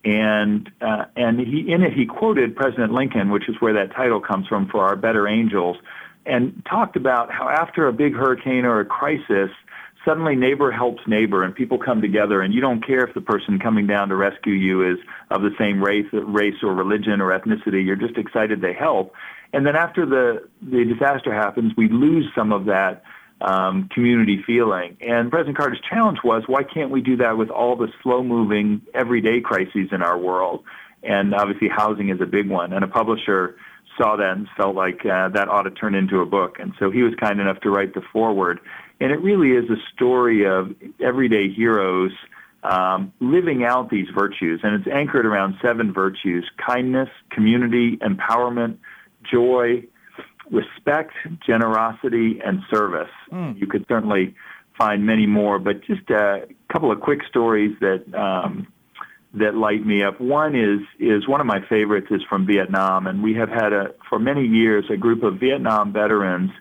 and 0.04 0.72
uh, 0.82 1.06
and 1.16 1.40
he 1.40 1.72
in 1.72 1.84
it 1.84 1.94
he 1.94 2.06
quoted 2.06 2.56
President 2.56 2.92
Lincoln, 2.92 3.30
which 3.30 3.48
is 3.48 3.56
where 3.60 3.74
that 3.74 3.94
title 3.96 4.20
comes 4.20 4.48
from 4.48 4.68
for 4.68 4.84
our 4.84 4.96
better 4.96 5.28
angels, 5.28 5.78
and 6.26 6.64
talked 6.70 6.96
about 6.96 7.32
how 7.32 7.50
after 7.50 7.88
a 7.88 7.94
big 7.94 8.14
hurricane 8.14 8.66
or 8.66 8.80
a 8.80 8.86
crisis, 8.86 9.52
suddenly 10.04 10.36
neighbor 10.36 10.72
helps 10.72 11.02
neighbor, 11.08 11.44
and 11.44 11.54
people 11.54 11.78
come 11.78 12.02
together, 12.02 12.42
and 12.42 12.54
you 12.54 12.62
don't 12.62 12.86
care 12.86 13.06
if 13.06 13.14
the 13.14 13.22
person 13.22 13.60
coming 13.60 13.86
down 13.86 14.10
to 14.10 14.16
rescue 14.16 14.54
you 14.54 14.90
is 14.90 14.98
of 15.30 15.42
the 15.42 15.52
same 15.60 15.84
race, 15.84 16.08
race 16.12 16.56
or 16.64 16.74
religion 16.74 17.22
or 17.22 17.38
ethnicity. 17.38 17.86
You're 17.86 17.96
just 17.96 18.18
excited 18.18 18.62
they 18.62 18.74
help, 18.74 19.14
and 19.54 19.66
then 19.66 19.76
after 19.76 20.06
the 20.06 20.48
the 20.62 20.84
disaster 20.86 21.34
happens, 21.34 21.74
we 21.78 21.90
lose 21.90 22.26
some 22.36 22.52
of 22.52 22.66
that 22.66 23.04
um, 23.42 23.90
community 23.90 24.44
feeling. 24.46 24.98
And 25.02 25.32
President 25.32 25.58
Carter's 25.58 25.82
challenge 25.90 26.20
was, 26.24 26.44
why 26.48 26.64
can't 26.64 26.92
we 26.92 27.02
do 27.02 27.18
that 27.18 27.38
with 27.38 27.50
all 27.50 27.76
the 27.76 27.88
slow-moving, 28.04 28.82
everyday 28.94 29.42
crises 29.42 29.90
in 29.92 30.02
our 30.02 30.18
world? 30.18 30.64
And 31.04 31.34
obviously, 31.34 31.68
housing 31.68 32.10
is 32.10 32.22
a 32.22 32.26
big 32.28 32.50
one. 32.50 32.74
And 32.74 32.84
a 32.84 32.88
publisher 32.88 33.58
saw 33.98 34.16
that 34.18 34.38
and 34.38 34.48
felt 34.56 34.76
like 34.76 35.06
uh, 35.06 35.30
that 35.30 35.50
ought 35.50 35.64
to 35.64 35.72
turn 35.72 35.96
into 35.96 36.22
a 36.22 36.26
book. 36.26 36.58
And 36.60 36.74
so 36.80 36.92
he 36.92 37.02
was 37.02 37.14
kind 37.20 37.40
enough 37.42 37.60
to 37.62 37.70
write 37.70 37.94
the 37.94 38.02
foreword. 38.14 38.60
And 39.00 39.12
it 39.12 39.20
really 39.20 39.52
is 39.52 39.70
a 39.70 39.82
story 39.94 40.46
of 40.46 40.76
everyday 41.00 41.50
heroes 41.50 42.12
um, 42.64 43.12
living 43.20 43.64
out 43.64 43.90
these 43.90 44.08
virtues. 44.14 44.60
And 44.64 44.76
it's 44.76 44.88
anchored 44.88 45.26
around 45.26 45.56
seven 45.62 45.92
virtues 45.92 46.50
kindness, 46.66 47.10
community, 47.32 47.98
empowerment, 47.98 48.78
joy, 49.24 49.84
respect, 50.52 51.14
generosity, 51.46 52.40
and 52.44 52.60
service. 52.74 53.12
Mm. 53.32 53.60
You 53.60 53.68
could 53.68 53.86
certainly 53.88 54.36
find 54.78 55.06
many 55.06 55.26
more, 55.26 55.60
but 55.60 55.84
just 55.86 56.10
a 56.10 56.48
couple 56.72 56.92
of 56.92 57.00
quick 57.02 57.20
stories 57.30 57.76
that 57.80 58.04
um, 58.18 58.68
that 59.34 59.56
light 59.56 59.86
me 59.86 60.04
up. 60.04 60.20
One 60.20 60.56
is 60.56 60.82
is 61.00 61.28
one 61.28 61.40
of 61.40 61.48
my 61.48 61.60
favorites 61.70 62.08
is 62.12 62.22
from 62.30 62.46
Vietnam, 62.46 63.08
and 63.08 63.24
we 63.24 63.34
have 63.36 63.50
had 63.50 63.74
a 63.74 63.94
for 64.10 64.20
many 64.20 64.46
years 64.46 64.86
a 64.92 64.98
group 64.98 65.24
of 65.24 65.40
Vietnam 65.40 65.94
veterans. 65.94 66.52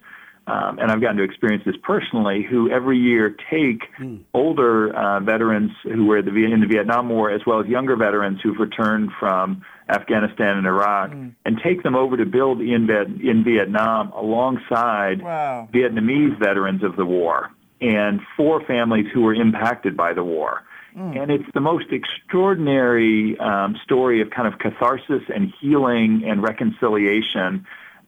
Um, 0.47 0.79
and 0.79 0.91
I've 0.91 1.01
gotten 1.01 1.19
to 1.19 1.23
experience 1.23 1.65
this 1.65 1.77
personally. 1.83 2.43
Who 2.49 2.71
every 2.71 2.99
year 2.99 3.31
take 3.51 3.83
mm. 3.99 4.21
older 4.35 4.95
uh, 4.95 5.21
veterans 5.21 5.71
who 5.85 6.07
were 6.07 6.23
the, 6.23 6.31
in 6.31 6.61
the 6.61 6.67
Vietnam 6.67 7.09
War, 7.09 7.31
as 7.31 7.43
well 7.47 7.61
as 7.61 7.67
younger 7.67 7.97
veterans 7.97 8.41
who've 8.43 8.59
returned 8.59 9.11
from 9.21 9.63
Afghanistan 9.89 10.57
and 10.57 10.67
Iraq, 10.67 11.11
mm. 11.11 11.33
and 11.45 11.61
take 11.63 11.83
them 11.83 11.95
over 11.95 12.17
to 12.17 12.27
build 12.27 12.61
in, 12.61 12.89
in 13.23 13.45
Vietnam 13.45 14.11
alongside 14.13 15.23
wow. 15.23 15.69
Vietnamese 15.73 16.39
veterans 16.39 16.83
of 16.83 16.97
the 16.97 17.05
war 17.05 17.51
and 17.81 18.21
four 18.37 18.65
families 18.65 19.07
who 19.13 19.23
were 19.23 19.35
impacted 19.35 19.97
by 19.97 20.13
the 20.13 20.25
war. 20.25 20.63
Mm. 20.97 21.23
And 21.23 21.31
it's 21.31 21.49
the 21.55 21.61
most 21.61 21.87
extraordinary 21.93 23.39
um, 23.39 23.77
story 23.85 24.21
of 24.21 24.31
kind 24.31 24.53
of 24.53 24.59
catharsis 24.59 25.23
and 25.35 25.53
healing 25.61 26.25
and 26.27 26.43
reconciliation. 26.43 27.67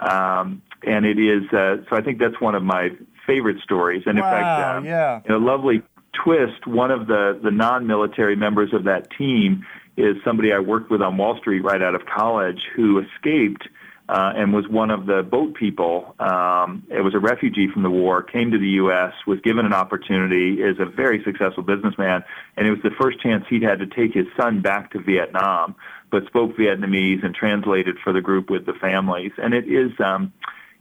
Um, 0.08 0.62
and 0.84 1.06
it 1.06 1.18
is, 1.18 1.44
uh, 1.52 1.76
so 1.88 1.96
I 1.96 2.02
think 2.02 2.18
that's 2.18 2.40
one 2.40 2.54
of 2.54 2.62
my 2.62 2.90
favorite 3.26 3.62
stories. 3.62 4.02
And 4.06 4.18
wow, 4.18 4.26
in 4.26 4.32
fact, 4.32 4.76
um, 4.76 4.84
yeah. 4.84 5.20
in 5.24 5.32
a 5.32 5.38
lovely 5.38 5.82
twist, 6.24 6.66
one 6.66 6.90
of 6.90 7.06
the, 7.06 7.40
the 7.42 7.50
non-military 7.50 8.36
members 8.36 8.72
of 8.72 8.84
that 8.84 9.08
team 9.16 9.64
is 9.96 10.16
somebody 10.24 10.52
I 10.52 10.58
worked 10.58 10.90
with 10.90 11.02
on 11.02 11.16
Wall 11.16 11.36
Street 11.38 11.60
right 11.60 11.82
out 11.82 11.94
of 11.94 12.02
college 12.06 12.60
who 12.74 13.00
escaped 13.00 13.68
uh, 14.08 14.32
and 14.36 14.52
was 14.52 14.66
one 14.68 14.90
of 14.90 15.06
the 15.06 15.22
boat 15.22 15.54
people. 15.54 16.14
Um, 16.18 16.84
it 16.90 17.02
was 17.02 17.14
a 17.14 17.18
refugee 17.18 17.68
from 17.72 17.82
the 17.82 17.90
war, 17.90 18.22
came 18.22 18.50
to 18.50 18.58
the 18.58 18.68
U.S., 18.82 19.12
was 19.26 19.40
given 19.40 19.64
an 19.64 19.72
opportunity, 19.72 20.60
is 20.60 20.76
a 20.80 20.84
very 20.84 21.22
successful 21.24 21.62
businessman, 21.62 22.24
and 22.56 22.66
it 22.66 22.70
was 22.70 22.80
the 22.82 22.90
first 23.00 23.20
chance 23.20 23.44
he'd 23.48 23.62
had 23.62 23.78
to 23.78 23.86
take 23.86 24.12
his 24.12 24.26
son 24.38 24.60
back 24.60 24.92
to 24.92 24.98
Vietnam, 24.98 25.76
but 26.12 26.24
spoke 26.26 26.56
Vietnamese 26.56 27.24
and 27.24 27.34
translated 27.34 27.96
for 28.04 28.12
the 28.12 28.20
group 28.20 28.50
with 28.50 28.66
the 28.66 28.74
families. 28.74 29.32
And 29.38 29.52
it 29.52 29.66
is, 29.66 29.90
um, 29.98 30.32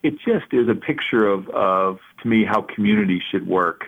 it 0.04 0.14
just 0.20 0.54
is 0.54 0.70
a 0.70 0.76
picture 0.76 1.26
of, 1.26 1.50
of 1.50 1.98
to 2.22 2.28
me, 2.28 2.46
how 2.46 2.62
community 2.62 3.20
should 3.32 3.48
work 3.48 3.86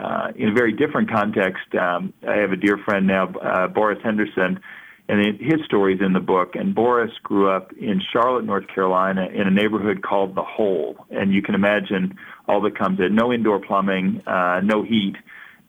uh, 0.00 0.28
in 0.36 0.48
a 0.48 0.52
very 0.52 0.72
different 0.72 1.10
context, 1.10 1.74
um, 1.74 2.12
I 2.26 2.36
have 2.36 2.52
a 2.52 2.56
dear 2.56 2.78
friend 2.78 3.06
now, 3.06 3.32
uh, 3.34 3.66
Boris 3.66 3.98
Henderson, 4.02 4.60
and 5.08 5.20
it, 5.20 5.40
his 5.40 5.64
story 5.64 5.94
is 5.94 6.00
in 6.00 6.12
the 6.12 6.20
book. 6.20 6.54
And 6.54 6.74
Boris 6.74 7.10
grew 7.22 7.50
up 7.50 7.72
in 7.72 8.00
Charlotte, 8.12 8.44
North 8.44 8.68
Carolina, 8.68 9.26
in 9.26 9.48
a 9.48 9.50
neighborhood 9.50 10.02
called 10.02 10.34
The 10.34 10.42
Hole. 10.42 10.96
And 11.10 11.32
you 11.32 11.42
can 11.42 11.54
imagine 11.54 12.16
all 12.46 12.60
that 12.62 12.78
comes 12.78 13.00
in 13.00 13.14
no 13.14 13.32
indoor 13.32 13.60
plumbing, 13.60 14.22
uh, 14.26 14.60
no 14.62 14.82
heat, 14.82 15.16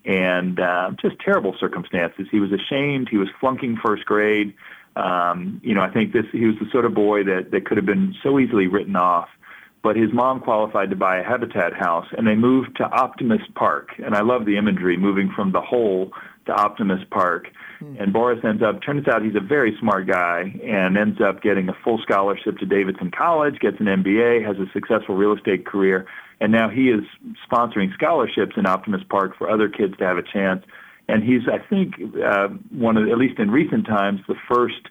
and 0.05 0.59
uh, 0.59 0.91
just 1.01 1.15
terrible 1.19 1.55
circumstances. 1.59 2.27
He 2.31 2.39
was 2.39 2.51
ashamed. 2.51 3.09
He 3.09 3.17
was 3.17 3.29
flunking 3.39 3.77
first 3.83 4.05
grade. 4.05 4.53
Um, 4.99 5.61
you 5.63 5.73
know, 5.73 5.81
I 5.81 5.89
think 5.89 6.13
this 6.13 6.25
he 6.31 6.45
was 6.45 6.55
the 6.59 6.69
sort 6.71 6.85
of 6.85 6.93
boy 6.93 7.23
that, 7.23 7.51
that 7.51 7.65
could 7.65 7.77
have 7.77 7.85
been 7.85 8.13
so 8.23 8.39
easily 8.39 8.67
written 8.67 8.95
off 8.95 9.29
but 9.81 9.95
his 9.95 10.11
mom 10.13 10.41
qualified 10.41 10.89
to 10.89 10.95
buy 10.95 11.19
a 11.19 11.23
habitat 11.23 11.73
house 11.73 12.07
and 12.17 12.27
they 12.27 12.35
moved 12.35 12.75
to 12.77 12.83
Optimist 12.83 13.53
Park. 13.55 13.89
And 14.03 14.15
I 14.15 14.21
love 14.21 14.45
the 14.45 14.57
imagery 14.57 14.97
moving 14.97 15.31
from 15.33 15.51
the 15.51 15.61
hole 15.61 16.11
to 16.47 16.51
Optimist 16.51 17.09
Park. 17.09 17.47
Mm. 17.81 18.01
And 18.01 18.13
Boris 18.13 18.39
ends 18.43 18.61
up, 18.61 18.81
turns 18.83 19.07
out 19.07 19.23
he's 19.23 19.35
a 19.35 19.45
very 19.45 19.77
smart 19.79 20.07
guy 20.07 20.53
and 20.63 20.97
ends 20.97 21.19
up 21.21 21.41
getting 21.41 21.69
a 21.69 21.77
full 21.83 21.99
scholarship 22.01 22.57
to 22.57 22.65
Davidson 22.65 23.11
College, 23.11 23.59
gets 23.59 23.77
an 23.79 23.85
MBA, 23.85 24.45
has 24.45 24.57
a 24.57 24.69
successful 24.73 25.15
real 25.15 25.35
estate 25.35 25.65
career. 25.65 26.05
And 26.41 26.51
now 26.51 26.69
he 26.69 26.89
is 26.89 27.01
sponsoring 27.49 27.93
scholarships 27.93 28.53
in 28.57 28.65
Optimist 28.65 29.07
Park 29.09 29.37
for 29.37 29.49
other 29.49 29.69
kids 29.69 29.95
to 29.97 30.05
have 30.05 30.17
a 30.17 30.23
chance. 30.23 30.65
And 31.09 31.23
he's, 31.23 31.41
I 31.47 31.57
think, 31.67 31.95
uh, 32.23 32.49
one 32.71 32.97
of, 32.97 33.09
at 33.09 33.17
least 33.17 33.39
in 33.39 33.49
recent 33.51 33.85
times, 33.85 34.21
the 34.27 34.35
first 34.47 34.81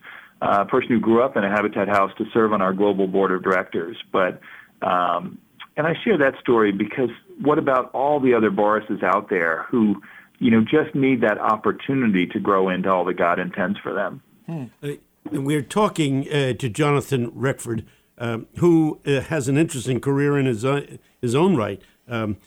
uh, 0.43 0.65
person 0.65 0.89
who 0.91 1.01
grew 1.01 1.23
up 1.23 1.37
in 1.37 1.45
a 1.45 1.51
habitat 1.51 1.89
house 1.89 2.11
to 2.19 2.25
serve 2.33 2.53
on 2.53 2.61
our 2.61 2.73
global 2.73 3.07
board 3.07 3.33
of 3.33 3.43
directors. 3.43 3.97
But 4.13 4.41
um, 4.83 5.39
and 5.79 5.87
I 5.87 5.95
share 6.05 6.19
that 6.19 6.35
story 6.41 6.73
because 6.73 7.11
what 7.41 7.59
about 7.59 7.91
all 7.93 8.21
the 8.21 8.35
other 8.35 8.51
Borises 8.51 9.03
out 9.03 9.31
there 9.31 9.65
who, 9.71 10.03
you 10.41 10.51
know, 10.51 10.61
just 10.61 10.95
need 10.95 11.21
that 11.21 11.39
opportunity 11.39 12.27
to 12.27 12.41
grow 12.41 12.69
into 12.69 12.91
all 12.91 13.05
that 13.05 13.15
God 13.15 13.39
intends 13.39 13.79
for 13.79 13.95
them? 13.95 14.23
Hmm. 14.47 14.65
Uh, 14.83 14.95
we're 15.31 15.63
talking 15.63 16.29
uh, 16.33 16.55
to 16.55 16.69
Jonathan 16.69 17.31
Reckford, 17.31 17.85
um, 18.19 18.49
who 18.57 19.01
uh, 19.07 19.21
has 19.21 19.47
an 19.47 19.57
interesting 19.57 20.01
career 20.01 20.37
in 20.37 20.47
his 20.47 20.65
own, 20.65 20.99
his 21.23 21.35
own 21.35 21.55
right. 21.55 21.81
Um, 22.09 22.39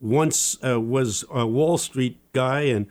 once 0.00 0.56
uh, 0.64 0.80
was 0.80 1.24
a 1.30 1.46
Wall 1.46 1.76
Street 1.76 2.18
guy, 2.32 2.60
and 2.62 2.86
uh, 2.86 2.90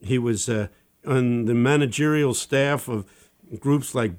he 0.00 0.18
was 0.18 0.48
uh, 0.48 0.68
on 1.06 1.46
the 1.46 1.54
managerial 1.54 2.34
staff 2.34 2.88
of 2.88 3.06
groups 3.58 3.94
like 3.94 4.12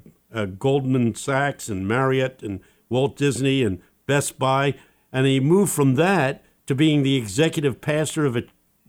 Goldman 0.60 1.16
Sachs 1.16 1.70
and 1.70 1.88
Marriott 1.88 2.42
and 2.44 2.60
Walt 2.90 3.16
Disney 3.18 3.64
and 3.64 3.82
Best 4.06 4.38
Buy, 4.38 4.76
and 5.12 5.26
he 5.26 5.40
moved 5.40 5.72
from 5.72 5.96
that 5.96 6.44
to 6.68 6.76
being 6.76 7.04
the 7.04 7.16
executive 7.16 7.82
pastor 7.82 8.26
of 8.26 8.36
a 8.36 8.44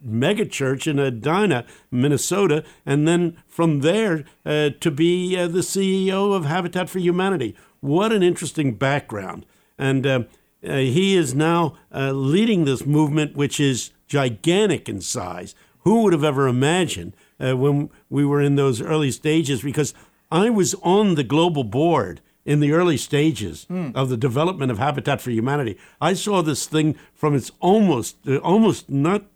megachurch 0.04 0.86
in 0.86 0.98
Edina, 0.98 1.64
Minnesota, 1.90 2.64
and 2.84 3.06
then 3.06 3.36
from 3.46 3.80
there 3.80 4.24
uh, 4.44 4.70
to 4.80 4.90
be 4.90 5.36
uh, 5.36 5.48
the 5.48 5.60
CEO 5.60 6.34
of 6.34 6.44
Habitat 6.44 6.88
for 6.88 6.98
Humanity. 6.98 7.56
What 7.80 8.12
an 8.12 8.22
interesting 8.22 8.74
background. 8.74 9.46
And 9.78 10.06
uh, 10.06 10.20
uh 10.66 10.76
he 10.76 11.16
is 11.16 11.34
now 11.34 11.76
uh, 11.94 12.12
leading 12.12 12.64
this 12.64 12.86
movement, 12.86 13.36
which 13.36 13.60
is 13.60 13.90
gigantic 14.06 14.88
in 14.88 15.00
size. 15.00 15.54
Who 15.86 16.02
would 16.02 16.12
have 16.12 16.24
ever 16.24 16.48
imagined 16.48 17.14
uh, 17.38 17.56
when 17.56 17.90
we 18.10 18.26
were 18.26 18.42
in 18.42 18.56
those 18.56 18.82
early 18.82 19.12
stages? 19.12 19.62
Because 19.62 19.94
I 20.32 20.50
was 20.50 20.74
on 20.82 21.14
the 21.14 21.22
global 21.22 21.62
board 21.62 22.20
in 22.44 22.58
the 22.58 22.72
early 22.72 22.96
stages 22.96 23.68
mm. 23.70 23.94
of 23.94 24.08
the 24.08 24.16
development 24.16 24.72
of 24.72 24.78
Habitat 24.78 25.20
for 25.20 25.30
Humanity. 25.30 25.78
I 26.00 26.14
saw 26.14 26.42
this 26.42 26.66
thing 26.66 26.96
from 27.14 27.36
its 27.36 27.52
almost, 27.60 28.16
uh, 28.26 28.38
almost 28.38 28.90
not 28.90 29.26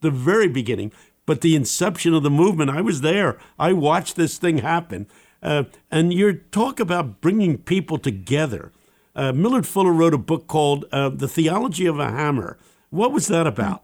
the 0.00 0.10
very 0.10 0.48
beginning, 0.48 0.90
but 1.26 1.42
the 1.42 1.54
inception 1.54 2.14
of 2.14 2.22
the 2.22 2.30
movement. 2.30 2.70
I 2.70 2.80
was 2.80 3.02
there. 3.02 3.36
I 3.58 3.74
watched 3.74 4.16
this 4.16 4.38
thing 4.38 4.58
happen. 4.58 5.06
Uh, 5.42 5.64
and 5.90 6.14
you 6.14 6.32
talk 6.32 6.80
about 6.80 7.20
bringing 7.20 7.58
people 7.58 7.98
together. 7.98 8.72
Uh, 9.14 9.32
Millard 9.32 9.66
Fuller 9.66 9.92
wrote 9.92 10.14
a 10.14 10.18
book 10.18 10.46
called 10.46 10.86
uh, 10.92 11.10
The 11.10 11.28
Theology 11.28 11.84
of 11.84 11.98
a 11.98 12.10
Hammer. 12.10 12.56
What 12.88 13.12
was 13.12 13.26
that 13.28 13.46
about? 13.46 13.82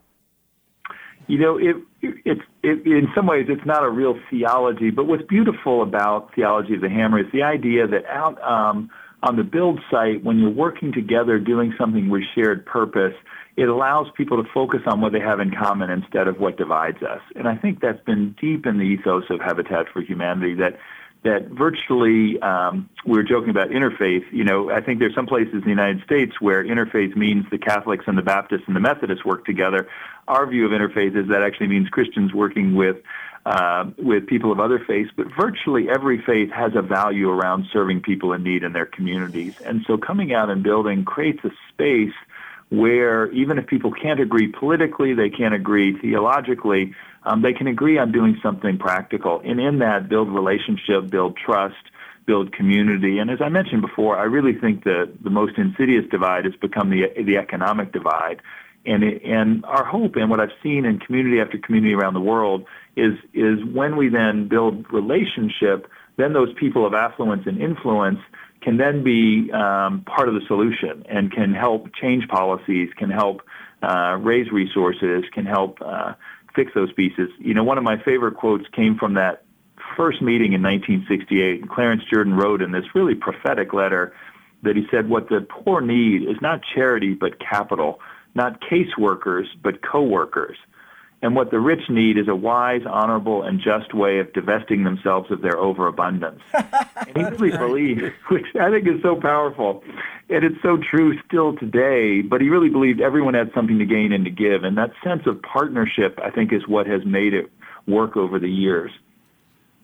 You 1.28 1.38
know, 1.38 1.58
it, 1.58 1.76
it's 2.02 2.40
it, 2.62 2.86
in 2.86 3.08
some 3.14 3.26
ways 3.26 3.46
it's 3.48 3.66
not 3.66 3.82
a 3.82 3.90
real 3.90 4.18
theology, 4.30 4.90
but 4.90 5.06
what's 5.06 5.24
beautiful 5.24 5.82
about 5.82 6.34
theology 6.34 6.74
of 6.74 6.80
the 6.80 6.88
hammer 6.88 7.18
is 7.18 7.26
the 7.32 7.42
idea 7.42 7.86
that 7.86 8.04
out 8.06 8.40
um, 8.42 8.90
on 9.22 9.36
the 9.36 9.42
build 9.42 9.80
site, 9.90 10.22
when 10.22 10.38
you're 10.38 10.50
working 10.50 10.92
together 10.92 11.38
doing 11.38 11.74
something 11.78 12.08
with 12.08 12.22
shared 12.34 12.64
purpose, 12.64 13.14
it 13.56 13.68
allows 13.68 14.06
people 14.16 14.42
to 14.42 14.48
focus 14.52 14.80
on 14.86 15.00
what 15.00 15.12
they 15.12 15.20
have 15.20 15.40
in 15.40 15.50
common 15.50 15.90
instead 15.90 16.28
of 16.28 16.38
what 16.38 16.56
divides 16.58 17.02
us. 17.02 17.20
And 17.34 17.48
I 17.48 17.56
think 17.56 17.80
that's 17.80 18.02
been 18.04 18.36
deep 18.40 18.66
in 18.66 18.76
the 18.78 18.84
ethos 18.84 19.24
of 19.30 19.40
Habitat 19.40 19.86
for 19.92 20.02
Humanity 20.02 20.54
that 20.54 20.78
that 21.24 21.48
virtually 21.48 22.40
um, 22.40 22.88
we 23.04 23.16
were 23.16 23.22
joking 23.24 23.50
about 23.50 23.70
interfaith. 23.70 24.24
You 24.30 24.44
know, 24.44 24.70
I 24.70 24.80
think 24.80 25.00
there's 25.00 25.14
some 25.14 25.26
places 25.26 25.54
in 25.54 25.60
the 25.62 25.70
United 25.70 26.02
States 26.04 26.40
where 26.40 26.64
interfaith 26.64 27.16
means 27.16 27.44
the 27.50 27.58
Catholics 27.58 28.04
and 28.06 28.16
the 28.16 28.22
Baptists 28.22 28.64
and 28.66 28.76
the 28.76 28.80
Methodists 28.80 29.24
work 29.24 29.44
together. 29.44 29.88
Our 30.28 30.46
view 30.46 30.66
of 30.66 30.72
interfaith 30.72 31.16
is 31.16 31.28
that 31.28 31.42
actually 31.42 31.68
means 31.68 31.88
Christians 31.88 32.32
working 32.32 32.74
with 32.74 32.96
uh, 33.46 33.84
with 33.96 34.26
people 34.26 34.50
of 34.50 34.58
other 34.58 34.80
faiths, 34.84 35.10
but 35.16 35.28
virtually 35.38 35.88
every 35.88 36.20
faith 36.20 36.50
has 36.50 36.72
a 36.74 36.82
value 36.82 37.30
around 37.30 37.64
serving 37.72 38.00
people 38.00 38.32
in 38.32 38.42
need 38.42 38.64
in 38.64 38.72
their 38.72 38.86
communities. 38.86 39.60
And 39.60 39.84
so 39.86 39.96
coming 39.96 40.34
out 40.34 40.50
and 40.50 40.64
building 40.64 41.04
creates 41.04 41.44
a 41.44 41.50
space 41.72 42.14
where 42.68 43.30
even 43.32 43.58
if 43.58 43.66
people 43.66 43.92
can't 43.92 44.20
agree 44.20 44.48
politically, 44.48 45.14
they 45.14 45.30
can't 45.30 45.54
agree 45.54 45.98
theologically, 46.00 46.94
um, 47.22 47.42
they 47.42 47.52
can 47.52 47.66
agree 47.66 47.98
on 47.98 48.12
doing 48.12 48.38
something 48.42 48.78
practical. 48.78 49.40
And 49.44 49.60
in 49.60 49.78
that, 49.78 50.08
build 50.08 50.28
relationship, 50.28 51.10
build 51.10 51.36
trust, 51.36 51.76
build 52.26 52.52
community. 52.52 53.18
And 53.18 53.30
as 53.30 53.38
I 53.40 53.48
mentioned 53.48 53.82
before, 53.82 54.18
I 54.18 54.24
really 54.24 54.58
think 54.58 54.84
that 54.84 55.12
the 55.22 55.30
most 55.30 55.56
insidious 55.56 56.04
divide 56.10 56.44
has 56.44 56.54
become 56.56 56.90
the, 56.90 57.04
the 57.16 57.36
economic 57.36 57.92
divide. 57.92 58.42
And, 58.84 59.02
it, 59.02 59.22
and 59.24 59.64
our 59.64 59.84
hope 59.84 60.16
and 60.16 60.30
what 60.30 60.40
I've 60.40 60.54
seen 60.62 60.84
in 60.84 60.98
community 60.98 61.40
after 61.40 61.58
community 61.58 61.94
around 61.94 62.14
the 62.14 62.20
world 62.20 62.64
is, 62.96 63.14
is 63.32 63.64
when 63.64 63.96
we 63.96 64.08
then 64.08 64.48
build 64.48 64.92
relationship, 64.92 65.88
then 66.16 66.32
those 66.32 66.52
people 66.54 66.86
of 66.86 66.94
affluence 66.94 67.42
and 67.46 67.60
influence 67.60 68.20
can 68.66 68.78
then 68.78 69.04
be 69.04 69.48
um, 69.52 70.02
part 70.06 70.28
of 70.28 70.34
the 70.34 70.40
solution 70.48 71.04
and 71.08 71.30
can 71.30 71.54
help 71.54 71.86
change 71.94 72.26
policies, 72.26 72.90
can 72.96 73.10
help 73.10 73.42
uh, 73.80 74.18
raise 74.20 74.50
resources, 74.50 75.22
can 75.32 75.46
help 75.46 75.78
uh, 75.80 76.14
fix 76.52 76.72
those 76.74 76.92
pieces. 76.94 77.28
You 77.38 77.54
know, 77.54 77.62
one 77.62 77.78
of 77.78 77.84
my 77.84 77.96
favorite 78.02 78.34
quotes 78.34 78.64
came 78.74 78.98
from 78.98 79.14
that 79.14 79.44
first 79.96 80.20
meeting 80.20 80.52
in 80.52 80.64
1968. 80.64 81.68
Clarence 81.68 82.02
Jordan 82.12 82.34
wrote 82.34 82.60
in 82.60 82.72
this 82.72 82.86
really 82.92 83.14
prophetic 83.14 83.72
letter 83.72 84.12
that 84.64 84.74
he 84.74 84.84
said, 84.90 85.08
What 85.08 85.28
the 85.28 85.46
poor 85.48 85.80
need 85.80 86.24
is 86.24 86.38
not 86.42 86.60
charity, 86.74 87.14
but 87.14 87.38
capital, 87.38 88.00
not 88.34 88.60
caseworkers, 88.62 89.44
but 89.62 89.80
co 89.80 90.02
workers. 90.02 90.56
And 91.22 91.34
what 91.34 91.50
the 91.50 91.58
rich 91.58 91.88
need 91.88 92.18
is 92.18 92.28
a 92.28 92.34
wise, 92.34 92.82
honorable, 92.86 93.42
and 93.42 93.58
just 93.58 93.94
way 93.94 94.18
of 94.18 94.32
divesting 94.34 94.84
themselves 94.84 95.30
of 95.30 95.40
their 95.40 95.56
overabundance. 95.56 96.40
and 96.52 97.16
he 97.16 97.24
really 97.24 97.56
believed, 97.56 98.12
which 98.30 98.44
I 98.60 98.70
think 98.70 98.86
is 98.86 99.00
so 99.02 99.16
powerful. 99.16 99.82
And 100.28 100.44
it's 100.44 100.60
so 100.62 100.76
true 100.76 101.18
still 101.26 101.56
today, 101.56 102.20
but 102.20 102.40
he 102.40 102.48
really 102.48 102.68
believed 102.68 103.00
everyone 103.00 103.34
had 103.34 103.50
something 103.54 103.78
to 103.78 103.86
gain 103.86 104.12
and 104.12 104.24
to 104.24 104.30
give. 104.30 104.62
And 104.62 104.76
that 104.76 104.90
sense 105.02 105.22
of 105.26 105.40
partnership, 105.42 106.18
I 106.22 106.30
think, 106.30 106.52
is 106.52 106.68
what 106.68 106.86
has 106.86 107.04
made 107.06 107.32
it 107.32 107.50
work 107.86 108.16
over 108.16 108.38
the 108.38 108.50
years. 108.50 108.90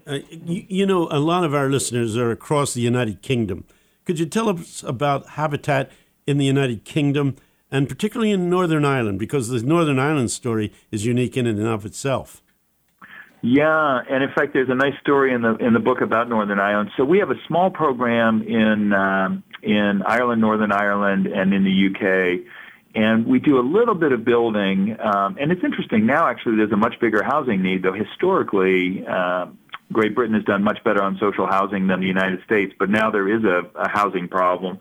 Uh, 0.06 0.18
you, 0.30 0.64
you 0.68 0.86
know, 0.86 1.08
a 1.10 1.18
lot 1.18 1.44
of 1.44 1.54
our 1.54 1.70
listeners 1.70 2.16
are 2.16 2.30
across 2.30 2.74
the 2.74 2.80
United 2.80 3.22
Kingdom. 3.22 3.64
Could 4.04 4.18
you 4.18 4.26
tell 4.26 4.48
us 4.48 4.82
about 4.82 5.30
Habitat 5.30 5.90
in 6.26 6.38
the 6.38 6.44
United 6.44 6.84
Kingdom? 6.84 7.36
And 7.72 7.88
particularly 7.88 8.30
in 8.30 8.50
Northern 8.50 8.84
Ireland, 8.84 9.18
because 9.18 9.48
the 9.48 9.60
Northern 9.62 9.98
Ireland 9.98 10.30
story 10.30 10.72
is 10.92 11.06
unique 11.06 11.36
in 11.36 11.46
and 11.46 11.66
of 11.66 11.84
itself. 11.86 12.42
Yeah, 13.40 14.00
and 14.08 14.22
in 14.22 14.30
fact, 14.30 14.52
there's 14.52 14.68
a 14.68 14.74
nice 14.74 14.94
story 15.00 15.34
in 15.34 15.42
the 15.42 15.56
in 15.56 15.72
the 15.72 15.80
book 15.80 16.00
about 16.00 16.28
Northern 16.28 16.60
Ireland. 16.60 16.90
So 16.96 17.04
we 17.04 17.18
have 17.18 17.30
a 17.30 17.40
small 17.48 17.70
program 17.70 18.42
in 18.42 18.92
um, 18.92 19.42
in 19.64 20.02
Ireland, 20.06 20.40
Northern 20.40 20.70
Ireland, 20.70 21.26
and 21.26 21.52
in 21.52 21.64
the 21.64 21.88
UK, 21.88 22.46
and 22.94 23.26
we 23.26 23.40
do 23.40 23.58
a 23.58 23.66
little 23.66 23.96
bit 23.96 24.12
of 24.12 24.24
building. 24.24 24.96
Um, 25.00 25.38
and 25.40 25.50
it's 25.50 25.64
interesting 25.64 26.06
now. 26.06 26.28
Actually, 26.28 26.56
there's 26.56 26.70
a 26.70 26.76
much 26.76 26.94
bigger 27.00 27.24
housing 27.24 27.62
need, 27.62 27.82
though 27.82 27.94
historically. 27.94 29.04
Uh, 29.04 29.46
Great 29.92 30.14
Britain 30.14 30.34
has 30.34 30.44
done 30.44 30.62
much 30.62 30.78
better 30.84 31.02
on 31.02 31.18
social 31.20 31.46
housing 31.46 31.88
than 31.88 32.00
the 32.00 32.06
United 32.06 32.42
States, 32.44 32.72
but 32.78 32.88
now 32.88 33.10
there 33.10 33.28
is 33.28 33.44
a, 33.44 33.62
a 33.74 33.88
housing 33.88 34.28
problem. 34.28 34.78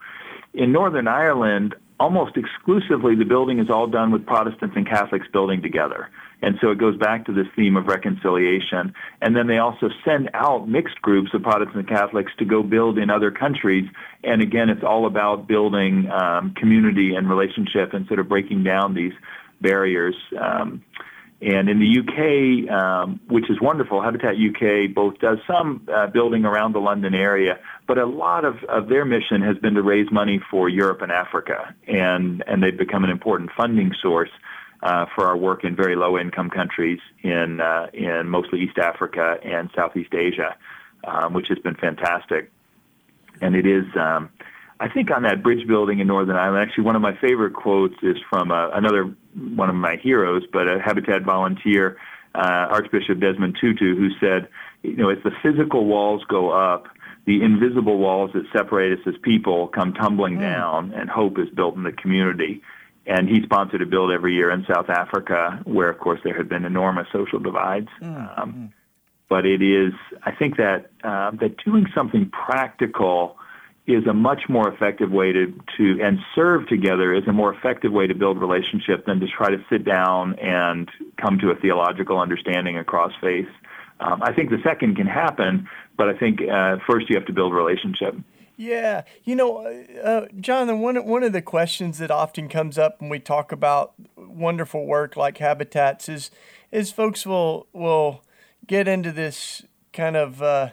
In 0.54 0.72
Northern 0.72 1.08
Ireland, 1.08 1.76
almost 2.02 2.36
exclusively 2.36 3.14
the 3.16 3.26
building 3.26 3.60
is 3.60 3.70
all 3.70 3.86
done 3.86 4.12
with 4.12 4.26
Protestants 4.26 4.76
and 4.76 4.88
Catholics 4.88 5.28
building 5.32 5.62
together. 5.62 6.10
And 6.42 6.58
so 6.60 6.72
it 6.72 6.80
goes 6.80 6.98
back 6.98 7.28
to 7.28 7.32
this 7.32 7.46
theme 7.56 7.78
of 7.78 7.86
reconciliation. 7.86 8.96
And 9.22 9.36
then 9.36 9.46
they 9.46 9.60
also 9.60 9.90
send 10.04 10.32
out 10.34 10.68
mixed 10.68 11.00
groups 11.04 11.30
of 11.36 11.44
Protestants 11.44 11.78
and 11.78 11.88
Catholics 11.88 12.32
to 12.40 12.46
go 12.46 12.64
build 12.64 12.98
in 12.98 13.12
other 13.12 13.30
countries. 13.30 13.88
And 14.24 14.42
again, 14.42 14.68
it's 14.70 14.84
all 14.84 15.06
about 15.06 15.48
building 15.48 16.10
um, 16.10 16.56
community 16.56 17.14
and 17.14 17.30
relationship 17.30 17.94
and 17.94 18.08
sort 18.08 18.20
of 18.20 18.28
breaking 18.28 18.64
down 18.64 18.96
these 18.96 19.14
barriers. 19.62 20.16
Um, 20.42 20.84
and 21.42 21.70
in 21.70 21.80
the 21.80 22.00
UK, 22.00 22.72
um, 22.72 23.20
which 23.28 23.50
is 23.50 23.60
wonderful, 23.60 24.00
Habitat 24.02 24.36
UK 24.36 24.94
both 24.94 25.18
does 25.20 25.40
some 25.48 25.88
uh, 25.92 26.06
building 26.06 26.46
around 26.46 26.74
the 26.74 26.80
London 26.80 27.16
area, 27.16 27.58
but 27.88 27.98
a 27.98 28.06
lot 28.06 28.46
of, 28.46 28.64
of 28.70 28.90
their 28.90 29.06
mission 29.06 29.42
has 29.42 29.58
been 29.58 29.74
to 29.74 29.82
raise 29.82 30.12
money 30.12 30.40
for 30.52 30.70
Europe 30.70 31.02
and 31.02 31.12
Africa, 31.12 31.74
and, 31.88 32.44
and 32.46 32.62
they've 32.62 32.78
become 32.78 33.04
an 33.04 33.10
important 33.10 33.50
funding 33.58 33.92
source 34.04 34.30
uh, 34.84 35.08
for 35.16 35.26
our 35.26 35.36
work 35.36 35.64
in 35.64 35.76
very 35.76 35.96
low 35.96 36.18
income 36.18 36.52
countries 36.52 37.00
in, 37.24 37.60
uh, 37.60 37.88
in 37.92 38.30
mostly 38.30 38.62
East 38.62 38.78
Africa 38.78 39.38
and 39.44 39.72
Southeast 39.76 40.14
Asia, 40.14 40.56
um, 41.06 41.34
which 41.34 41.48
has 41.50 41.58
been 41.58 41.76
fantastic. 41.76 42.52
And 43.42 43.56
it 43.56 43.66
is, 43.66 43.86
um, 44.00 44.30
I 44.82 44.90
think, 44.90 45.12
on 45.12 45.22
that 45.24 45.44
bridge 45.44 45.68
building 45.68 46.00
in 46.00 46.08
Northern 46.08 46.36
Ireland, 46.36 46.68
actually, 46.68 46.86
one 46.86 46.96
of 46.96 47.04
my 47.04 47.16
favorite 47.22 47.54
quotes 47.54 47.94
is 48.02 48.18
from 48.32 48.52
uh, 48.52 48.70
another 48.72 49.14
one 49.56 49.70
of 49.70 49.76
my 49.76 49.98
heroes, 49.98 50.42
but 50.52 50.68
a 50.68 50.80
Habitat 50.84 51.22
volunteer, 51.22 51.98
uh, 52.34 52.66
Archbishop 52.78 53.20
Desmond 53.20 53.60
Tutu, 53.62 53.96
who 53.96 54.10
said, 54.20 54.50
you 54.82 54.96
know, 54.96 55.10
as 55.10 55.20
the 55.24 55.30
physical 55.44 55.86
walls 55.86 56.24
go 56.28 56.50
up, 56.50 56.88
the 57.26 57.44
invisible 57.44 58.00
walls 58.00 58.32
that 58.34 58.46
separate 58.52 58.98
us 58.98 59.06
as 59.06 59.14
people 59.22 59.68
come 59.68 59.94
tumbling 59.94 60.38
mm. 60.38 60.42
down, 60.42 60.92
and 60.94 61.12
hope 61.12 61.38
is 61.38 61.50
built 61.50 61.76
in 61.76 61.84
the 61.84 61.92
community. 61.92 62.64
And 63.06 63.30
he 63.30 63.44
sponsored 63.44 63.84
a 63.84 63.86
build 63.86 64.12
every 64.12 64.34
year 64.34 64.50
in 64.50 64.66
South 64.66 64.90
Africa, 64.90 65.62
where, 65.64 65.90
of 65.90 66.00
course, 66.00 66.20
there 66.24 66.36
had 66.36 66.50
been 66.50 66.66
enormous 66.66 67.08
social 67.14 67.38
divides. 67.38 67.90
Mm. 68.02 68.40
Um, 68.40 68.54
mm. 68.54 68.72
but 69.30 69.46
it 69.46 69.62
is, 69.62 69.94
I 70.24 70.32
think 70.32 70.58
that 70.58 70.90
uh, 71.04 71.30
that 71.40 71.64
doing 71.64 71.86
something 71.94 72.32
practical 72.32 73.38
is 73.94 74.06
a 74.08 74.14
much 74.14 74.44
more 74.50 74.68
effective 74.68 75.12
way 75.12 75.32
to, 75.32 75.54
to 75.78 76.00
and 76.02 76.20
serve 76.36 76.68
together 76.68 77.14
is 77.14 77.28
a 77.28 77.32
more 77.32 77.54
effective 77.54 77.92
way 77.92 78.08
to 78.08 78.16
build 78.16 78.40
relationship 78.40 79.06
than 79.06 79.20
to 79.20 79.28
try 79.28 79.50
to 79.50 79.64
sit 79.70 79.84
down 79.86 80.38
and 80.40 80.90
come 81.18 81.40
to 81.40 81.52
a 81.52 81.56
theological 81.56 82.20
understanding 82.20 82.78
across 82.78 83.12
faith. 83.22 83.48
Um, 84.00 84.22
I 84.24 84.34
think 84.34 84.50
the 84.50 84.62
second 84.64 84.96
can 84.96 85.08
happen, 85.08 85.68
but 85.96 86.10
I 86.10 86.18
think 86.18 86.40
uh, 86.42 86.78
first 86.90 87.10
you 87.10 87.16
have 87.16 87.26
to 87.28 87.34
build 87.34 87.54
relationship. 87.54 88.16
Yeah, 88.58 89.04
you 89.24 89.36
know, 89.36 89.66
uh, 89.66 90.00
uh, 90.00 90.28
Jonathan, 90.40 90.82
one 90.82 90.96
one 91.08 91.24
of 91.24 91.34
the 91.34 91.42
questions 91.42 91.98
that 91.98 92.12
often 92.12 92.48
comes 92.48 92.78
up 92.78 93.02
when 93.02 93.10
we 93.10 93.20
talk 93.20 93.52
about 93.52 93.94
wonderful 94.16 94.86
work 94.86 95.16
like 95.16 95.38
habitats 95.38 96.08
is 96.10 96.30
is 96.72 96.92
folks 96.92 97.26
will 97.26 97.68
will 97.74 98.24
get 98.68 98.88
into 98.88 99.12
this 99.12 99.64
kind 99.94 100.16
of 100.16 100.42
uh, 100.42 100.70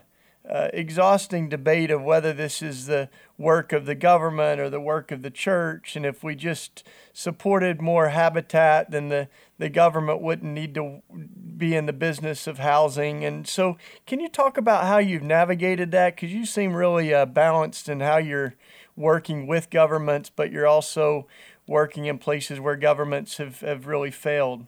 uh, 0.48 0.68
exhausting 0.72 1.48
debate 1.48 1.90
of 1.90 2.02
whether 2.02 2.32
this 2.32 2.62
is 2.62 2.86
the 2.86 3.08
work 3.36 3.72
of 3.72 3.84
the 3.84 3.94
government 3.94 4.60
or 4.60 4.70
the 4.70 4.80
work 4.80 5.10
of 5.10 5.22
the 5.22 5.30
church. 5.30 5.94
And 5.94 6.06
if 6.06 6.24
we 6.24 6.34
just 6.34 6.82
supported 7.12 7.82
more 7.82 8.08
habitat, 8.08 8.90
then 8.90 9.08
the, 9.08 9.28
the 9.58 9.68
government 9.68 10.22
wouldn't 10.22 10.52
need 10.52 10.74
to 10.74 11.02
be 11.56 11.74
in 11.74 11.86
the 11.86 11.92
business 11.92 12.46
of 12.46 12.58
housing. 12.58 13.24
And 13.24 13.46
so, 13.46 13.76
can 14.06 14.20
you 14.20 14.28
talk 14.28 14.56
about 14.56 14.84
how 14.84 14.98
you've 14.98 15.22
navigated 15.22 15.90
that? 15.90 16.16
Because 16.16 16.32
you 16.32 16.46
seem 16.46 16.72
really 16.72 17.12
uh, 17.12 17.26
balanced 17.26 17.88
in 17.88 18.00
how 18.00 18.16
you're 18.16 18.54
working 18.96 19.46
with 19.46 19.70
governments, 19.70 20.30
but 20.34 20.50
you're 20.50 20.66
also 20.66 21.26
working 21.66 22.06
in 22.06 22.18
places 22.18 22.58
where 22.58 22.76
governments 22.76 23.36
have, 23.36 23.60
have 23.60 23.86
really 23.86 24.10
failed. 24.10 24.66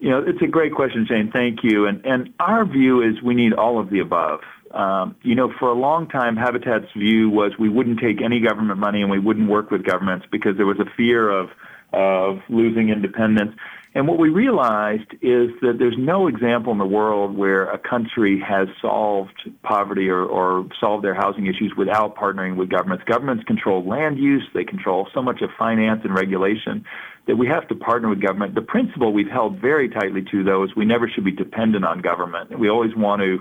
You 0.00 0.08
know, 0.08 0.24
it's 0.26 0.40
a 0.42 0.46
great 0.46 0.74
question, 0.74 1.06
Shane. 1.06 1.30
Thank 1.30 1.58
you. 1.62 1.86
And 1.86 2.04
and 2.06 2.32
our 2.40 2.64
view 2.64 3.02
is 3.02 3.22
we 3.22 3.34
need 3.34 3.52
all 3.52 3.78
of 3.78 3.90
the 3.90 4.00
above. 4.00 4.40
Um, 4.70 5.14
you 5.22 5.34
know, 5.34 5.52
for 5.58 5.68
a 5.68 5.74
long 5.74 6.08
time, 6.08 6.36
Habitat's 6.36 6.90
view 6.96 7.28
was 7.28 7.52
we 7.58 7.68
wouldn't 7.68 8.00
take 8.00 8.22
any 8.22 8.40
government 8.40 8.80
money 8.80 9.02
and 9.02 9.10
we 9.10 9.18
wouldn't 9.18 9.50
work 9.50 9.70
with 9.70 9.84
governments 9.84 10.26
because 10.32 10.56
there 10.56 10.66
was 10.66 10.78
a 10.80 10.88
fear 10.96 11.28
of 11.28 11.50
of 11.92 12.38
losing 12.48 12.88
independence. 12.88 13.52
And 13.94 14.06
what 14.06 14.18
we 14.18 14.28
realized 14.28 15.10
is 15.20 15.50
that 15.62 15.76
there's 15.80 15.96
no 15.98 16.28
example 16.28 16.72
in 16.72 16.78
the 16.78 16.86
world 16.86 17.36
where 17.36 17.64
a 17.64 17.76
country 17.76 18.40
has 18.40 18.68
solved 18.80 19.50
poverty 19.64 20.08
or, 20.08 20.22
or 20.22 20.68
solved 20.78 21.04
their 21.04 21.14
housing 21.14 21.46
issues 21.46 21.74
without 21.76 22.14
partnering 22.14 22.54
with 22.54 22.70
governments. 22.70 23.02
Governments 23.04 23.42
control 23.44 23.84
land 23.84 24.16
use, 24.16 24.44
they 24.54 24.62
control 24.64 25.08
so 25.12 25.20
much 25.20 25.42
of 25.42 25.50
finance 25.58 26.02
and 26.04 26.14
regulation 26.14 26.84
that 27.26 27.36
we 27.36 27.46
have 27.46 27.68
to 27.68 27.74
partner 27.74 28.08
with 28.08 28.20
government. 28.20 28.54
The 28.54 28.62
principle 28.62 29.12
we've 29.12 29.30
held 29.30 29.60
very 29.60 29.88
tightly 29.88 30.24
to, 30.30 30.42
though, 30.42 30.64
is 30.64 30.70
we 30.76 30.84
never 30.84 31.08
should 31.08 31.24
be 31.24 31.32
dependent 31.32 31.84
on 31.84 32.00
government. 32.00 32.58
We 32.58 32.68
always 32.68 32.94
want 32.96 33.22
to 33.22 33.38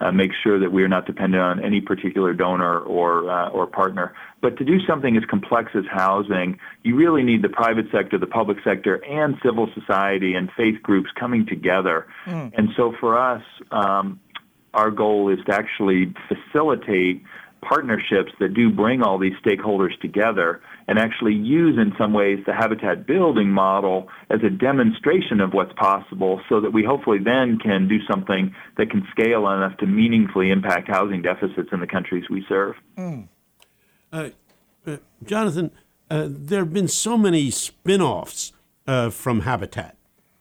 uh, 0.00 0.10
make 0.10 0.30
sure 0.42 0.58
that 0.58 0.72
we 0.72 0.82
are 0.82 0.88
not 0.88 1.06
dependent 1.06 1.42
on 1.42 1.62
any 1.62 1.80
particular 1.80 2.32
donor 2.32 2.78
or 2.80 3.30
uh, 3.30 3.50
or 3.50 3.66
partner. 3.66 4.14
But 4.40 4.56
to 4.56 4.64
do 4.64 4.78
something 4.86 5.16
as 5.16 5.24
complex 5.28 5.72
as 5.74 5.84
housing, 5.90 6.58
you 6.82 6.96
really 6.96 7.22
need 7.22 7.42
the 7.42 7.50
private 7.50 7.86
sector, 7.92 8.18
the 8.18 8.26
public 8.26 8.58
sector, 8.64 9.04
and 9.04 9.36
civil 9.44 9.68
society 9.74 10.34
and 10.34 10.50
faith 10.56 10.82
groups 10.82 11.10
coming 11.18 11.46
together. 11.46 12.06
Mm. 12.24 12.52
And 12.56 12.68
so 12.76 12.94
for 12.98 13.18
us, 13.18 13.42
um, 13.70 14.20
our 14.72 14.90
goal 14.90 15.28
is 15.28 15.38
to 15.46 15.54
actually 15.54 16.14
facilitate 16.28 17.22
partnerships 17.60 18.32
that 18.40 18.54
do 18.54 18.70
bring 18.70 19.02
all 19.02 19.18
these 19.18 19.34
stakeholders 19.44 19.98
together 20.00 20.62
and 20.90 20.98
actually 20.98 21.34
use 21.34 21.78
in 21.78 21.92
some 21.96 22.12
ways 22.12 22.40
the 22.46 22.52
habitat 22.52 23.06
building 23.06 23.48
model 23.48 24.08
as 24.28 24.40
a 24.44 24.50
demonstration 24.50 25.40
of 25.40 25.52
what's 25.52 25.72
possible 25.74 26.40
so 26.48 26.60
that 26.60 26.72
we 26.72 26.82
hopefully 26.82 27.18
then 27.24 27.60
can 27.62 27.86
do 27.86 27.98
something 28.10 28.52
that 28.76 28.90
can 28.90 29.06
scale 29.12 29.48
enough 29.48 29.76
to 29.76 29.86
meaningfully 29.86 30.50
impact 30.50 30.88
housing 30.88 31.22
deficits 31.22 31.68
in 31.70 31.78
the 31.78 31.86
countries 31.86 32.24
we 32.28 32.44
serve. 32.48 32.74
Mm. 32.98 33.28
Uh, 34.12 34.30
uh, 34.84 34.96
Jonathan, 35.24 35.70
uh, 36.10 36.26
there 36.28 36.64
have 36.64 36.72
been 36.72 36.88
so 36.88 37.16
many 37.16 37.52
spin 37.52 38.02
offs 38.02 38.52
uh, 38.88 39.10
from 39.10 39.42
Habitat. 39.42 39.96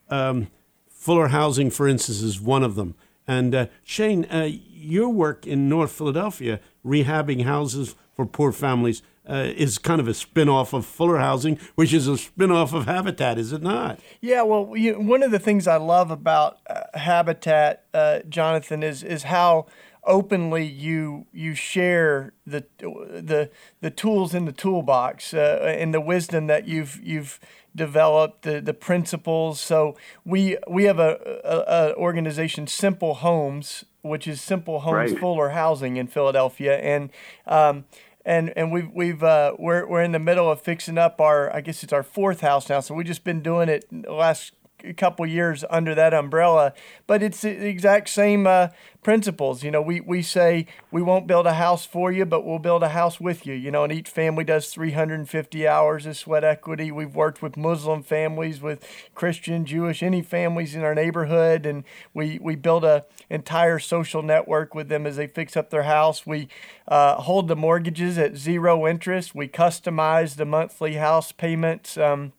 Um, 0.09 0.47
Fuller 0.89 1.27
Housing, 1.27 1.69
for 1.69 1.87
instance, 1.87 2.23
is 2.23 2.41
one 2.41 2.63
of 2.63 2.73
them. 2.73 2.95
And 3.27 3.53
uh, 3.53 3.67
Shane, 3.83 4.25
uh, 4.25 4.49
your 4.49 5.09
work 5.09 5.45
in 5.45 5.69
North 5.69 5.91
Philadelphia, 5.91 6.59
rehabbing 6.83 7.43
houses 7.43 7.95
for 8.15 8.25
poor 8.25 8.51
families, 8.51 9.03
uh, 9.29 9.53
is 9.55 9.77
kind 9.77 10.01
of 10.01 10.07
a 10.07 10.13
spin-off 10.13 10.73
of 10.73 10.85
Fuller 10.85 11.19
Housing, 11.19 11.59
which 11.75 11.93
is 11.93 12.07
a 12.07 12.17
spin-off 12.17 12.73
of 12.73 12.85
Habitat, 12.85 13.37
is 13.37 13.53
it 13.53 13.61
not? 13.61 13.99
Yeah, 14.21 14.41
well, 14.41 14.75
you 14.75 14.93
know, 14.93 14.99
one 14.99 15.23
of 15.23 15.31
the 15.31 15.39
things 15.39 15.67
I 15.67 15.77
love 15.77 16.11
about 16.11 16.57
uh, 16.69 16.97
Habitat, 16.97 17.85
uh, 17.93 18.19
Jonathan, 18.27 18.83
is 18.83 19.03
is 19.03 19.23
how 19.23 19.67
openly 20.05 20.65
you 20.65 21.27
you 21.31 21.53
share 21.53 22.33
the 22.45 22.65
the 22.79 23.49
the 23.81 23.91
tools 23.91 24.33
in 24.33 24.45
the 24.45 24.51
toolbox 24.51 25.33
uh, 25.33 25.75
and 25.77 25.93
the 25.93 26.01
wisdom 26.01 26.47
that 26.47 26.67
you've 26.67 26.99
you've 27.03 27.39
developed 27.75 28.41
the 28.41 28.59
the 28.61 28.73
principles 28.73 29.59
so 29.59 29.95
we 30.25 30.57
we 30.67 30.85
have 30.85 30.99
a, 30.99 31.41
a, 31.43 31.91
a 31.91 31.95
organization 31.95 32.65
simple 32.65 33.15
homes 33.15 33.85
which 34.01 34.27
is 34.27 34.41
simple 34.41 34.79
homes 34.79 35.11
right. 35.11 35.19
fuller 35.19 35.49
housing 35.49 35.97
in 35.97 36.07
philadelphia 36.07 36.77
and 36.77 37.11
um, 37.45 37.83
and 38.29 38.53
and 38.55 38.71
we've 38.71 38.91
we've 38.93 39.23
uh, 39.23 39.55
we're 39.57 39.87
we're 39.87 40.03
in 40.03 40.11
the 40.11 40.19
middle 40.19 40.51
of 40.51 40.61
fixing 40.61 40.99
up 40.99 41.19
our 41.19 41.53
I 41.53 41.61
guess 41.61 41.83
it's 41.83 41.91
our 41.91 42.03
fourth 42.03 42.41
house 42.41 42.69
now. 42.69 42.79
So 42.79 42.93
we've 42.93 43.07
just 43.07 43.23
been 43.23 43.41
doing 43.41 43.69
it 43.69 43.85
the 43.91 44.13
last 44.13 44.53
couple 44.95 45.25
years 45.25 45.63
under 45.69 45.95
that 45.95 46.13
umbrella, 46.13 46.73
but 47.07 47.23
it's 47.23 47.41
the 47.41 47.67
exact 47.67 48.09
same 48.09 48.47
uh, 48.47 48.69
principles. 49.03 49.63
You 49.63 49.71
know, 49.71 49.81
we, 49.81 50.01
we 50.01 50.21
say 50.21 50.65
we 50.91 51.01
won't 51.01 51.27
build 51.27 51.45
a 51.45 51.53
house 51.53 51.85
for 51.85 52.11
you, 52.11 52.25
but 52.25 52.45
we'll 52.45 52.59
build 52.59 52.83
a 52.83 52.89
house 52.89 53.19
with 53.19 53.45
you. 53.45 53.53
You 53.53 53.71
know, 53.71 53.83
and 53.83 53.93
each 53.93 54.09
family 54.09 54.43
does 54.43 54.69
350 54.73 55.67
hours 55.67 56.05
of 56.05 56.17
sweat 56.17 56.43
equity. 56.43 56.91
We've 56.91 57.15
worked 57.15 57.41
with 57.41 57.57
Muslim 57.57 58.03
families, 58.03 58.61
with 58.61 58.85
Christian, 59.15 59.65
Jewish, 59.65 60.03
any 60.03 60.21
families 60.21 60.75
in 60.75 60.83
our 60.83 60.95
neighborhood, 60.95 61.65
and 61.65 61.83
we, 62.13 62.39
we 62.41 62.55
build 62.55 62.83
a 62.83 63.05
entire 63.29 63.79
social 63.79 64.21
network 64.21 64.73
with 64.73 64.89
them 64.89 65.05
as 65.05 65.15
they 65.15 65.27
fix 65.27 65.55
up 65.55 65.69
their 65.69 65.83
house. 65.83 66.25
We 66.25 66.47
uh, 66.87 67.15
hold 67.15 67.47
the 67.47 67.55
mortgages 67.55 68.17
at 68.17 68.35
zero 68.35 68.87
interest. 68.87 69.35
We 69.35 69.47
customize 69.47 70.35
the 70.35 70.45
monthly 70.45 70.95
house 70.95 71.31
payments. 71.31 71.97
Um, 71.97 72.33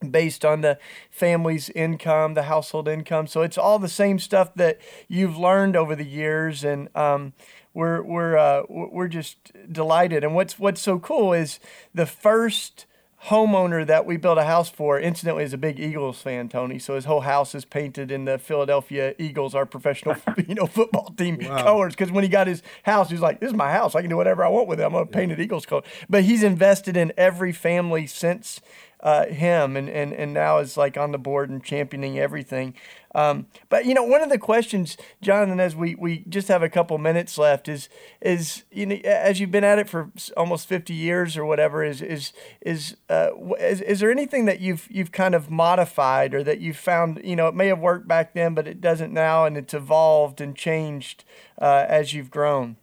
based 0.00 0.44
on 0.44 0.60
the 0.60 0.78
family's 1.10 1.70
income, 1.70 2.34
the 2.34 2.44
household 2.44 2.88
income. 2.88 3.26
So 3.26 3.42
it's 3.42 3.58
all 3.58 3.78
the 3.78 3.88
same 3.88 4.18
stuff 4.18 4.54
that 4.54 4.78
you've 5.08 5.36
learned 5.36 5.76
over 5.76 5.94
the 5.94 6.04
years, 6.04 6.64
and 6.64 6.88
um, 6.96 7.32
we're 7.72 8.02
we're 8.02 8.36
uh, 8.36 8.62
we're 8.68 9.08
just 9.08 9.52
delighted. 9.70 10.24
And 10.24 10.34
what's 10.34 10.58
what's 10.58 10.80
so 10.80 10.98
cool 10.98 11.32
is 11.32 11.58
the 11.92 12.06
first 12.06 12.86
homeowner 13.28 13.86
that 13.86 14.04
we 14.04 14.18
built 14.18 14.36
a 14.36 14.44
house 14.44 14.68
for, 14.68 15.00
incidentally, 15.00 15.44
is 15.44 15.54
a 15.54 15.58
big 15.58 15.80
Eagles 15.80 16.20
fan, 16.20 16.48
Tony. 16.48 16.78
So 16.78 16.94
his 16.94 17.06
whole 17.06 17.22
house 17.22 17.54
is 17.54 17.64
painted 17.64 18.10
in 18.10 18.26
the 18.26 18.38
Philadelphia 18.38 19.14
Eagles, 19.18 19.54
our 19.54 19.64
professional 19.64 20.16
you 20.48 20.54
know 20.54 20.66
football 20.66 21.12
team 21.16 21.38
wow. 21.40 21.62
colors. 21.62 21.94
Because 21.94 22.12
when 22.12 22.22
he 22.22 22.28
got 22.28 22.46
his 22.46 22.62
house, 22.82 23.10
he's 23.10 23.20
like, 23.20 23.40
"This 23.40 23.48
is 23.48 23.54
my 23.54 23.70
house. 23.70 23.94
I 23.94 24.00
can 24.00 24.10
do 24.10 24.16
whatever 24.16 24.44
I 24.44 24.48
want 24.48 24.68
with 24.68 24.80
it. 24.80 24.84
I'm 24.84 24.92
gonna 24.92 25.06
paint 25.06 25.32
it 25.32 25.40
Eagles 25.40 25.66
color." 25.66 25.82
But 26.08 26.24
he's 26.24 26.42
invested 26.42 26.96
in 26.96 27.12
every 27.16 27.52
family 27.52 28.06
since 28.06 28.60
uh, 29.00 29.26
him 29.26 29.76
and, 29.76 29.88
and, 29.88 30.12
and 30.12 30.32
now 30.32 30.58
is 30.58 30.76
like 30.76 30.96
on 30.96 31.12
the 31.12 31.18
board 31.18 31.50
and 31.50 31.62
championing 31.62 32.18
everything. 32.18 32.74
Um, 33.14 33.46
but 33.68 33.84
you 33.84 33.94
know, 33.94 34.02
one 34.02 34.22
of 34.22 34.28
the 34.28 34.38
questions, 34.38 34.96
Jonathan, 35.22 35.60
as 35.60 35.76
we, 35.76 35.94
we 35.94 36.24
just 36.28 36.48
have 36.48 36.62
a 36.62 36.68
couple 36.68 36.98
minutes 36.98 37.38
left, 37.38 37.68
is 37.68 37.88
is 38.20 38.64
you 38.72 38.86
know, 38.86 38.96
as 39.04 39.38
you've 39.38 39.52
been 39.52 39.62
at 39.62 39.78
it 39.78 39.88
for 39.88 40.10
almost 40.36 40.66
fifty 40.66 40.94
years 40.94 41.36
or 41.36 41.44
whatever, 41.44 41.84
is 41.84 42.02
is 42.02 42.32
is 42.60 42.96
uh, 43.08 43.30
is, 43.60 43.80
is 43.82 44.00
there 44.00 44.10
anything 44.10 44.46
that 44.46 44.60
you've 44.60 44.88
you've 44.90 45.12
kind 45.12 45.34
of 45.34 45.48
modified 45.48 46.34
or 46.34 46.42
that 46.42 46.60
you've 46.60 46.76
found 46.76 47.20
you 47.22 47.36
know 47.36 47.46
it 47.46 47.54
may 47.54 47.68
have 47.68 47.78
worked 47.78 48.08
back 48.08 48.34
then, 48.34 48.52
but 48.52 48.66
it 48.66 48.80
doesn't 48.80 49.12
now, 49.12 49.44
and 49.44 49.56
it's 49.56 49.74
evolved 49.74 50.40
and 50.40 50.56
changed 50.56 51.24
uh, 51.60 51.86
as 51.88 52.14
you've 52.14 52.30
grown? 52.30 52.76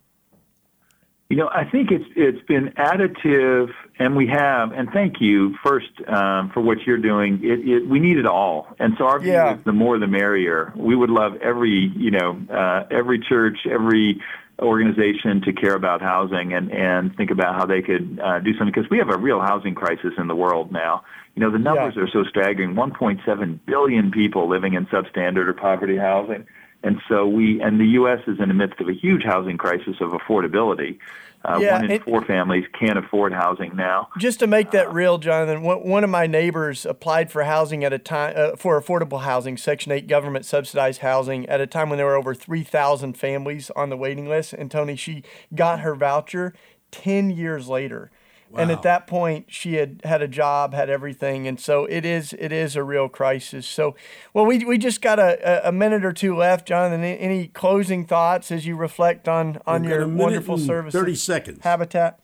You 1.31 1.37
know, 1.37 1.47
I 1.49 1.63
think 1.63 1.91
it's 1.91 2.03
it's 2.17 2.45
been 2.45 2.73
additive, 2.77 3.69
and 3.97 4.17
we 4.17 4.27
have. 4.27 4.73
And 4.73 4.89
thank 4.91 5.21
you 5.21 5.55
first 5.63 5.87
um, 6.05 6.51
for 6.53 6.59
what 6.59 6.79
you're 6.85 6.97
doing. 6.97 7.39
It, 7.41 7.59
it, 7.65 7.87
we 7.87 7.99
need 7.99 8.17
it 8.17 8.25
all, 8.25 8.67
and 8.79 8.95
so 8.97 9.05
our 9.05 9.17
view 9.17 9.31
yeah. 9.31 9.55
is 9.55 9.63
the 9.63 9.71
more 9.71 9.97
the 9.97 10.07
merrier. 10.07 10.73
We 10.75 10.93
would 10.93 11.09
love 11.09 11.37
every 11.37 11.89
you 11.95 12.11
know 12.11 12.37
uh, 12.53 12.83
every 12.91 13.17
church, 13.17 13.59
every 13.65 14.21
organization 14.59 15.39
to 15.45 15.53
care 15.53 15.73
about 15.73 16.01
housing 16.01 16.51
and 16.51 16.69
and 16.69 17.15
think 17.15 17.31
about 17.31 17.55
how 17.55 17.65
they 17.65 17.81
could 17.81 18.19
uh, 18.21 18.39
do 18.39 18.51
something 18.57 18.73
because 18.73 18.89
we 18.89 18.97
have 18.97 19.09
a 19.09 19.17
real 19.17 19.39
housing 19.39 19.73
crisis 19.73 20.11
in 20.17 20.27
the 20.27 20.35
world 20.35 20.73
now. 20.73 21.05
You 21.35 21.43
know, 21.43 21.49
the 21.49 21.59
numbers 21.59 21.93
yeah. 21.95 22.03
are 22.03 22.09
so 22.09 22.25
staggering. 22.25 22.75
1.7 22.75 23.59
billion 23.65 24.11
people 24.11 24.49
living 24.49 24.73
in 24.73 24.85
substandard 24.87 25.47
or 25.47 25.53
poverty 25.53 25.95
housing. 25.95 26.45
And 26.83 26.99
so 27.07 27.27
we, 27.27 27.61
and 27.61 27.79
the 27.79 27.85
U.S. 27.85 28.19
is 28.27 28.39
in 28.39 28.47
the 28.47 28.55
midst 28.55 28.79
of 28.79 28.87
a 28.89 28.93
huge 28.93 29.23
housing 29.23 29.57
crisis 29.57 29.97
of 30.01 30.11
affordability. 30.11 30.97
Uh, 31.43 31.57
yeah, 31.59 31.73
one 31.73 31.85
in 31.85 31.91
it, 31.91 32.03
four 32.03 32.23
families 32.23 32.65
can't 32.79 32.99
afford 32.99 33.33
housing 33.33 33.75
now. 33.75 34.07
Just 34.19 34.39
to 34.39 34.47
make 34.47 34.71
that 34.71 34.93
real, 34.93 35.17
Jonathan, 35.17 35.63
one 35.63 36.03
of 36.03 36.09
my 36.09 36.27
neighbors 36.27 36.85
applied 36.85 37.31
for 37.31 37.43
housing 37.43 37.83
at 37.83 37.91
a 37.91 37.97
time 37.97 38.33
uh, 38.35 38.55
for 38.55 38.79
affordable 38.79 39.21
housing, 39.21 39.57
Section 39.57 39.91
Eight 39.91 40.07
government 40.07 40.45
subsidized 40.45 41.01
housing, 41.01 41.47
at 41.49 41.59
a 41.59 41.65
time 41.65 41.89
when 41.89 41.97
there 41.97 42.05
were 42.05 42.15
over 42.15 42.35
three 42.35 42.63
thousand 42.63 43.17
families 43.17 43.71
on 43.75 43.89
the 43.89 43.97
waiting 43.97 44.29
list. 44.29 44.53
And 44.53 44.69
Tony, 44.69 44.95
she 44.95 45.23
got 45.55 45.79
her 45.79 45.95
voucher 45.95 46.53
ten 46.91 47.31
years 47.31 47.67
later. 47.67 48.11
And 48.57 48.71
at 48.71 48.81
that 48.83 49.07
point, 49.07 49.45
she 49.49 49.75
had 49.75 50.01
had 50.03 50.21
a 50.21 50.27
job, 50.27 50.73
had 50.73 50.89
everything, 50.89 51.47
and 51.47 51.59
so 51.59 51.85
it 51.85 52.05
is 52.05 52.33
it 52.33 52.51
is 52.51 52.75
a 52.75 52.83
real 52.83 53.09
crisis. 53.09 53.65
So, 53.65 53.95
well, 54.33 54.45
we, 54.45 54.65
we 54.65 54.77
just 54.77 55.01
got 55.01 55.19
a, 55.19 55.67
a 55.67 55.71
minute 55.71 56.03
or 56.03 56.13
two 56.13 56.35
left, 56.35 56.67
Jonathan. 56.67 57.03
Any 57.03 57.47
closing 57.47 58.05
thoughts 58.05 58.51
as 58.51 58.65
you 58.65 58.75
reflect 58.75 59.27
on 59.27 59.61
on 59.65 59.83
your 59.83 60.07
wonderful 60.07 60.57
service? 60.57 60.93
Thirty 60.93 61.15
seconds. 61.15 61.59
Habitat. 61.63 62.19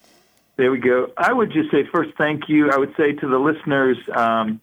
There 0.58 0.72
we 0.72 0.80
go. 0.80 1.12
I 1.18 1.34
would 1.34 1.52
just 1.52 1.70
say 1.72 1.86
first, 1.92 2.12
thank 2.18 2.50
you. 2.50 2.72
I 2.72 2.78
would 2.78 2.96
say 2.98 3.14
to 3.14 3.28
the 3.28 3.40
listeners. 3.40 3.98
Um, 4.14 4.60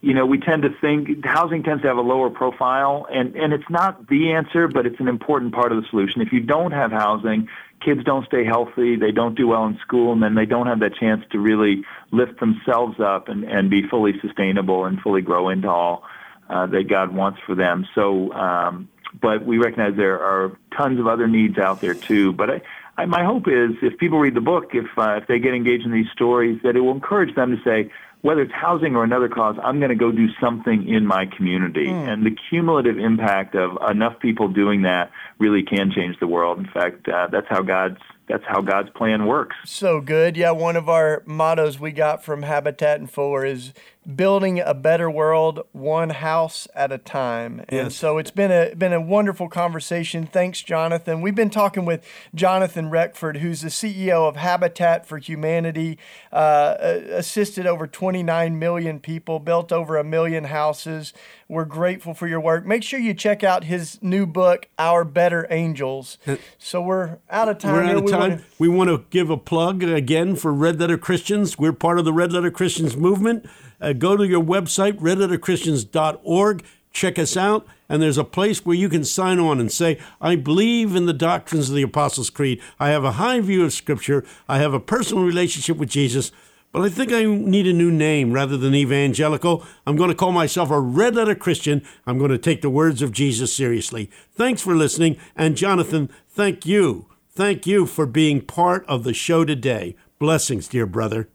you 0.00 0.12
know, 0.12 0.26
we 0.26 0.38
tend 0.38 0.62
to 0.64 0.68
think 0.82 1.24
housing 1.24 1.62
tends 1.62 1.80
to 1.80 1.88
have 1.88 1.96
a 1.96 2.02
lower 2.02 2.28
profile, 2.28 3.06
and, 3.10 3.34
and 3.36 3.54
it's 3.54 3.70
not 3.70 4.06
the 4.08 4.32
answer, 4.32 4.68
but 4.68 4.84
it's 4.84 5.00
an 5.00 5.08
important 5.08 5.54
part 5.54 5.72
of 5.72 5.82
the 5.82 5.88
solution. 5.88 6.20
If 6.20 6.30
you 6.30 6.40
don't 6.40 6.72
have 6.72 6.92
housing, 6.92 7.48
kids 7.84 8.02
don't 8.04 8.26
stay 8.26 8.44
healthy, 8.44 8.96
they 8.96 9.12
don't 9.12 9.36
do 9.36 9.48
well 9.48 9.66
in 9.66 9.78
school, 9.78 10.12
and 10.12 10.22
then 10.22 10.34
they 10.34 10.46
don't 10.46 10.66
have 10.66 10.80
that 10.80 10.94
chance 10.96 11.22
to 11.32 11.38
really 11.38 11.84
lift 12.10 12.40
themselves 12.40 12.98
up 13.00 13.28
and, 13.28 13.44
and 13.44 13.70
be 13.70 13.82
fully 13.88 14.12
sustainable 14.20 14.84
and 14.84 15.00
fully 15.00 15.22
grow 15.22 15.48
into 15.48 15.68
all 15.68 16.04
uh, 16.48 16.66
that 16.66 16.88
God 16.88 17.14
wants 17.14 17.38
for 17.46 17.54
them. 17.54 17.86
So, 17.94 18.32
um, 18.32 18.88
but 19.20 19.44
we 19.46 19.58
recognize 19.58 19.96
there 19.96 20.20
are 20.20 20.58
tons 20.76 20.98
of 20.98 21.06
other 21.06 21.28
needs 21.28 21.58
out 21.58 21.80
there 21.80 21.94
too. 21.94 22.32
But 22.32 22.50
I, 22.50 22.62
I, 22.96 23.04
my 23.06 23.24
hope 23.24 23.46
is 23.48 23.70
if 23.82 23.98
people 23.98 24.18
read 24.18 24.34
the 24.34 24.40
book, 24.40 24.70
if 24.72 24.86
uh, 24.96 25.18
if 25.22 25.26
they 25.26 25.38
get 25.38 25.54
engaged 25.54 25.84
in 25.84 25.92
these 25.92 26.10
stories, 26.12 26.60
that 26.62 26.76
it 26.76 26.80
will 26.80 26.92
encourage 26.92 27.34
them 27.34 27.56
to 27.56 27.62
say, 27.62 27.90
whether 28.24 28.40
it's 28.40 28.54
housing 28.54 28.96
or 28.96 29.04
another 29.04 29.28
cause, 29.28 29.54
I'm 29.62 29.80
going 29.80 29.90
to 29.90 29.94
go 29.96 30.10
do 30.10 30.28
something 30.40 30.88
in 30.88 31.04
my 31.04 31.26
community. 31.36 31.88
Mm. 31.88 32.08
And 32.08 32.24
the 32.24 32.34
cumulative 32.48 32.96
impact 32.96 33.54
of 33.54 33.72
enough 33.90 34.18
people 34.18 34.48
doing 34.48 34.80
that 34.82 35.10
really 35.38 35.62
can 35.62 35.92
change 35.94 36.18
the 36.20 36.26
world. 36.26 36.58
In 36.58 36.64
fact, 36.64 37.06
uh, 37.06 37.28
that's 37.30 37.46
how 37.50 37.60
God's 37.60 37.98
that's 38.28 38.44
how 38.46 38.60
God's 38.62 38.90
plan 38.90 39.26
works. 39.26 39.56
So 39.64 40.00
good. 40.00 40.36
Yeah, 40.36 40.52
one 40.52 40.76
of 40.76 40.88
our 40.88 41.22
mottos 41.26 41.78
we 41.78 41.92
got 41.92 42.24
from 42.24 42.42
Habitat 42.42 42.98
and 42.98 43.10
Fuller 43.10 43.44
is 43.44 43.72
building 44.16 44.60
a 44.60 44.74
better 44.74 45.10
world 45.10 45.66
one 45.72 46.10
house 46.10 46.68
at 46.74 46.92
a 46.92 46.98
time. 46.98 47.64
And 47.68 47.92
so 47.92 48.18
it's 48.18 48.30
been 48.30 48.50
a 48.50 48.74
been 48.74 48.92
a 48.92 49.00
wonderful 49.00 49.48
conversation. 49.48 50.26
Thanks, 50.26 50.62
Jonathan. 50.62 51.22
We've 51.22 51.34
been 51.34 51.50
talking 51.50 51.84
with 51.84 52.06
Jonathan 52.34 52.90
Reckford, 52.90 53.38
who's 53.38 53.62
the 53.62 53.68
CEO 53.68 54.28
of 54.28 54.36
Habitat 54.36 55.06
for 55.06 55.18
Humanity, 55.18 55.98
uh, 56.32 56.76
assisted 56.80 57.66
over 57.66 57.86
29 57.86 58.58
million 58.58 59.00
people, 59.00 59.38
built 59.38 59.72
over 59.72 59.96
a 59.96 60.04
million 60.04 60.44
houses. 60.44 61.12
We're 61.48 61.64
grateful 61.66 62.14
for 62.14 62.26
your 62.26 62.40
work. 62.40 62.64
Make 62.64 62.82
sure 62.82 62.98
you 62.98 63.14
check 63.14 63.44
out 63.44 63.64
his 63.64 64.02
new 64.02 64.26
book, 64.26 64.66
Our 64.78 65.04
Better 65.04 65.46
Angels. 65.50 66.18
So 66.58 66.80
we're 66.80 67.18
out 67.30 67.48
of 67.48 67.58
time. 67.58 67.72
We're 67.74 67.82
out 67.82 67.96
of 67.96 68.04
We 68.04 68.10
time. 68.14 68.30
wanna- 68.30 68.42
We 68.58 68.68
want 68.68 68.90
to 68.90 69.04
give 69.10 69.30
a 69.30 69.36
plug 69.36 69.82
again 69.82 70.36
for 70.36 70.52
Red 70.52 70.80
Letter 70.80 70.96
Christians. 70.98 71.58
We're 71.58 71.72
part 71.72 71.98
of 71.98 72.04
the 72.04 72.12
Red 72.12 72.32
Letter 72.32 72.50
Christians 72.50 72.96
movement. 72.96 73.46
Uh, 73.80 73.92
go 73.92 74.16
to 74.16 74.26
your 74.26 74.42
website, 74.42 74.98
redletterchristians.org. 75.00 76.64
Check 76.92 77.18
us 77.18 77.36
out. 77.36 77.66
And 77.88 78.00
there's 78.00 78.18
a 78.18 78.24
place 78.24 78.64
where 78.64 78.76
you 78.76 78.88
can 78.88 79.04
sign 79.04 79.38
on 79.38 79.60
and 79.60 79.70
say, 79.70 79.98
I 80.20 80.36
believe 80.36 80.94
in 80.96 81.06
the 81.06 81.12
doctrines 81.12 81.68
of 81.68 81.74
the 81.76 81.82
Apostles' 81.82 82.30
Creed. 82.30 82.60
I 82.80 82.88
have 82.90 83.04
a 83.04 83.12
high 83.12 83.40
view 83.40 83.64
of 83.64 83.72
Scripture. 83.72 84.24
I 84.48 84.58
have 84.58 84.72
a 84.72 84.80
personal 84.80 85.24
relationship 85.24 85.76
with 85.76 85.90
Jesus. 85.90 86.30
But 86.72 86.82
I 86.82 86.88
think 86.88 87.12
I 87.12 87.24
need 87.24 87.66
a 87.68 87.72
new 87.72 87.92
name 87.92 88.32
rather 88.32 88.56
than 88.56 88.74
evangelical. 88.74 89.64
I'm 89.86 89.94
going 89.96 90.08
to 90.08 90.14
call 90.14 90.32
myself 90.32 90.70
a 90.70 90.80
red 90.80 91.14
letter 91.14 91.34
Christian. 91.36 91.82
I'm 92.06 92.18
going 92.18 92.32
to 92.32 92.38
take 92.38 92.62
the 92.62 92.70
words 92.70 93.00
of 93.02 93.12
Jesus 93.12 93.54
seriously. 93.54 94.10
Thanks 94.34 94.60
for 94.62 94.74
listening. 94.74 95.16
And 95.36 95.56
Jonathan, 95.56 96.10
thank 96.28 96.66
you. 96.66 97.06
Thank 97.36 97.66
you 97.66 97.86
for 97.86 98.06
being 98.06 98.42
part 98.42 98.86
of 98.86 99.02
the 99.02 99.12
show 99.12 99.44
today. 99.44 99.96
Blessings, 100.20 100.68
dear 100.68 100.86
brother. 100.86 101.28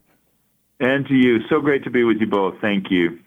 And 0.79 1.05
to 1.07 1.13
you, 1.13 1.39
so 1.49 1.59
great 1.59 1.83
to 1.83 1.89
be 1.89 2.05
with 2.05 2.21
you 2.21 2.27
both. 2.27 2.55
Thank 2.61 2.89
you. 2.89 3.19